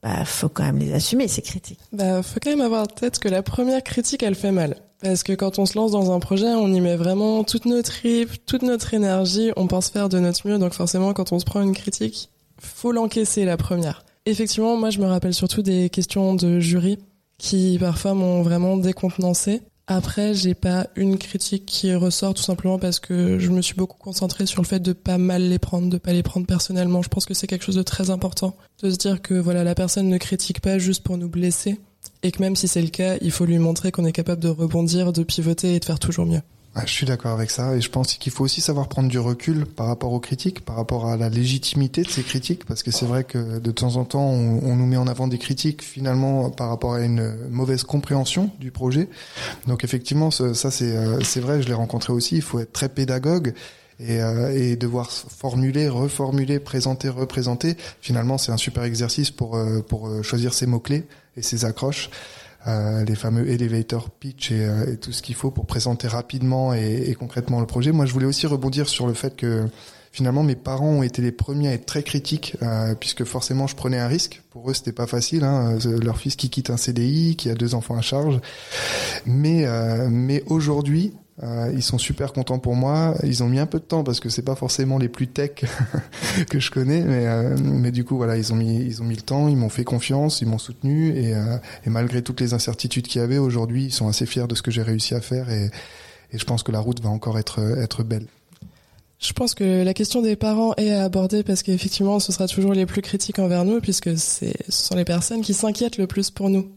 [0.04, 1.80] bah, faut quand même les assumer ces critiques.
[1.92, 4.78] bah, faut quand même avoir en tête que la première critique, elle fait mal.
[5.02, 7.92] Parce que quand on se lance dans un projet, on y met vraiment toute notre
[7.92, 10.58] tripes, toute notre énergie, on pense faire de notre mieux.
[10.58, 14.04] Donc forcément, quand on se prend une critique, faut l'encaisser la première.
[14.26, 17.00] Effectivement, moi, je me rappelle surtout des questions de jury
[17.38, 19.62] qui parfois m'ont vraiment décontenancé.
[19.92, 23.98] Après, j'ai pas une critique qui ressort tout simplement parce que je me suis beaucoup
[23.98, 27.02] concentrée sur le fait de pas mal les prendre, de pas les prendre personnellement.
[27.02, 29.74] Je pense que c'est quelque chose de très important de se dire que voilà, la
[29.74, 31.80] personne ne critique pas juste pour nous blesser
[32.22, 34.50] et que même si c'est le cas, il faut lui montrer qu'on est capable de
[34.50, 36.42] rebondir, de pivoter et de faire toujours mieux.
[36.76, 39.66] Je suis d'accord avec ça et je pense qu'il faut aussi savoir prendre du recul
[39.66, 43.06] par rapport aux critiques, par rapport à la légitimité de ces critiques, parce que c'est
[43.06, 46.70] vrai que de temps en temps on, nous met en avant des critiques finalement par
[46.70, 49.10] rapport à une mauvaise compréhension du projet.
[49.68, 52.36] Donc effectivement, ça c'est euh, c'est vrai, je l'ai rencontré aussi.
[52.36, 53.54] Il faut être très pédagogue
[54.00, 57.76] et, euh, et devoir formuler, reformuler, présenter, représenter.
[58.02, 61.06] Finalement, c'est un super exercice pour euh, pour euh, choisir ses mots clés
[61.36, 62.10] et ses accroches
[62.66, 67.04] les fameux elevator pitch et, euh, et tout ce qu'il faut pour présenter rapidement et,
[67.08, 67.92] et concrètement le projet.
[67.92, 69.66] Moi, je voulais aussi rebondir sur le fait que
[70.12, 73.76] finalement mes parents ont été les premiers à être très critiques euh, puisque forcément je
[73.76, 74.42] prenais un risque.
[74.50, 77.76] Pour eux c'était pas facile, hein, leur fils qui quitte un CDI, qui a deux
[77.76, 78.40] enfants à charge.
[79.26, 79.66] Mais
[80.10, 83.16] mais aujourd'hui euh, ils sont super contents pour moi.
[83.24, 85.64] Ils ont mis un peu de temps parce que c'est pas forcément les plus tech
[86.50, 89.16] que je connais, mais euh, mais du coup voilà, ils ont mis ils ont mis
[89.16, 92.54] le temps, ils m'ont fait confiance, ils m'ont soutenu et, euh, et malgré toutes les
[92.54, 95.22] incertitudes qu'il y avait aujourd'hui, ils sont assez fiers de ce que j'ai réussi à
[95.22, 95.72] faire et,
[96.32, 98.28] et je pense que la route va encore être être belle.
[99.20, 102.74] Je pense que la question des parents est à aborder parce qu'effectivement, ce sera toujours
[102.74, 106.32] les plus critiques envers nous puisque c'est ce sont les personnes qui s'inquiètent le plus
[106.32, 106.70] pour nous.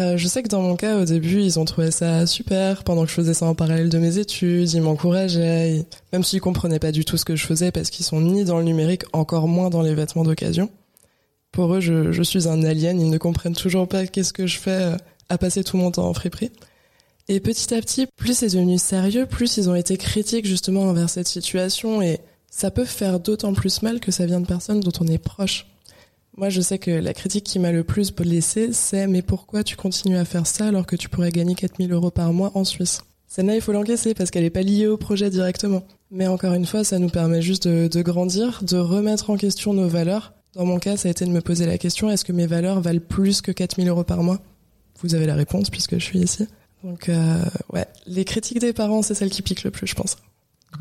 [0.00, 2.84] Euh, je sais que dans mon cas, au début, ils ont trouvé ça super.
[2.84, 6.78] Pendant que je faisais ça en parallèle de mes études, ils m'encourageaient, même s'ils comprenaient
[6.80, 9.46] pas du tout ce que je faisais parce qu'ils sont ni dans le numérique, encore
[9.46, 10.70] moins dans les vêtements d'occasion.
[11.52, 13.00] Pour eux, je, suis un alien.
[13.00, 14.96] Ils ne comprennent toujours pas qu'est-ce que je fais euh,
[15.28, 16.50] à passer tout mon temps en friperie.
[17.28, 21.08] Et petit à petit, plus c'est devenu sérieux, plus ils ont été critiques justement envers
[21.08, 22.20] cette situation et
[22.50, 25.66] ça peut faire d'autant plus mal que ça vient de personnes dont on est proche.
[26.36, 29.76] Moi, je sais que la critique qui m'a le plus blessée, c'est mais pourquoi tu
[29.76, 33.02] continues à faire ça alors que tu pourrais gagner 4000 euros par mois en Suisse?
[33.28, 35.84] Celle-là, il faut l'encaisser parce qu'elle n'est pas liée au projet directement.
[36.10, 39.86] Mais encore une fois, ça nous permet juste de, grandir, de remettre en question nos
[39.86, 40.32] valeurs.
[40.54, 42.80] Dans mon cas, ça a été de me poser la question est-ce que mes valeurs
[42.80, 44.38] valent plus que 4000 euros par mois?
[45.00, 46.48] Vous avez la réponse puisque je suis ici.
[46.82, 50.16] Donc, euh, ouais, les critiques des parents, c'est celle qui pique le plus, je pense.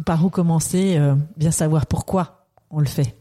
[0.05, 0.97] Par où commencer?
[0.97, 3.15] Euh, Bien savoir pourquoi on le fait.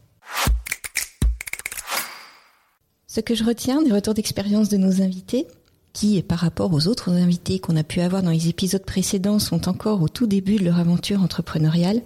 [3.15, 5.45] Ce que je retiens des retours d'expérience de nos invités,
[5.93, 9.69] qui, par rapport aux autres invités qu'on a pu avoir dans les épisodes précédents, sont
[9.69, 12.01] encore au tout début de leur aventure entrepreneuriale,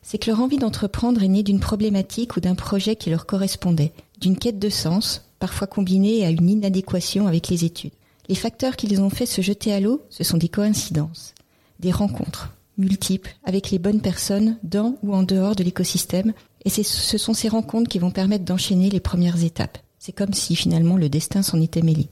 [0.00, 3.92] c'est que leur envie d'entreprendre est née d'une problématique ou d'un projet qui leur correspondait,
[4.18, 7.92] d'une quête de sens, parfois combinée à une inadéquation avec les études.
[8.30, 11.34] Les facteurs qui les ont fait se jeter à l'eau, ce sont des coïncidences,
[11.80, 16.32] des rencontres multiples avec les bonnes personnes dans ou en dehors de l'écosystème,
[16.64, 19.76] et ce sont ces rencontres qui vont permettre d'enchaîner les premières étapes.
[20.06, 22.06] C'est comme si finalement le destin s'en était mêlé.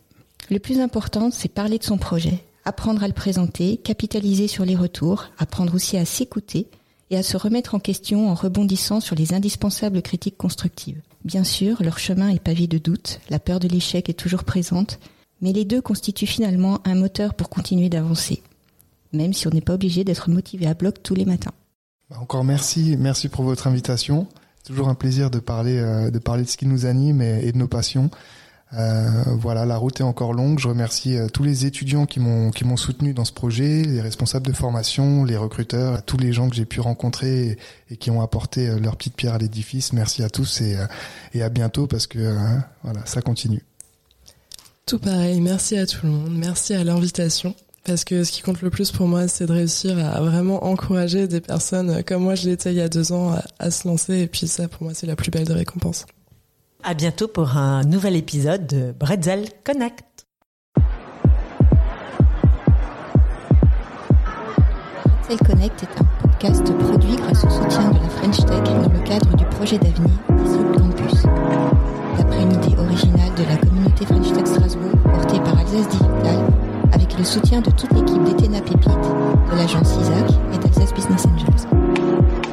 [0.51, 4.74] Le plus important, c'est parler de son projet, apprendre à le présenter, capitaliser sur les
[4.74, 6.66] retours, apprendre aussi à s'écouter
[7.11, 11.01] et à se remettre en question en rebondissant sur les indispensables critiques constructives.
[11.24, 14.99] Bien sûr, leur chemin est pavé de doutes, la peur de l'échec est toujours présente,
[15.40, 18.42] mais les deux constituent finalement un moteur pour continuer d'avancer,
[19.12, 21.55] même si on n'est pas obligé d'être motivé à bloc tous les matins.
[22.11, 24.26] Bah, encore merci, merci pour votre invitation
[24.65, 27.59] toujours un plaisir de parler, euh, de parler de ce qui nous anime et, de
[27.59, 28.11] nos passions.
[28.73, 30.59] Euh, voilà, la route est encore longue.
[30.59, 34.01] Je remercie euh, tous les étudiants qui m'ont qui m'ont soutenu dans ce projet, les
[34.01, 37.57] responsables de formation, les recruteurs, tous les gens que j'ai pu rencontrer
[37.91, 39.93] et, qui ont apporté leur petite pierre à l'édifice.
[39.93, 40.77] Merci à tous et,
[41.35, 42.37] et à bientôt parce que
[42.83, 43.62] voilà, ça continue.
[44.87, 45.41] Tout pareil.
[45.41, 46.37] Merci à tout le monde.
[46.37, 47.55] Merci à l'invitation.
[47.85, 51.28] Parce que ce qui compte le plus pour moi, c'est de réussir à vraiment encourager
[51.28, 54.20] des personnes comme moi je l'étais il y a deux ans à, se lancer.
[54.20, 56.07] Et puis ça, pour moi, c'est la plus belle des récompenses.
[56.82, 60.26] À bientôt pour un nouvel épisode de Bretzel Connect.
[65.05, 69.01] Bretzel Connect est un podcast produit grâce au soutien de la French Tech dans le
[69.05, 71.22] cadre du projet d'avenir Disrupt Campus.
[72.16, 76.53] D'après une idée originale de la communauté French Tech Strasbourg portée par Alsace Digital
[77.19, 82.43] le soutien de toute l'équipe d'Ethena Pépite, de l'agence ISAC et d'Alsace Business Angels.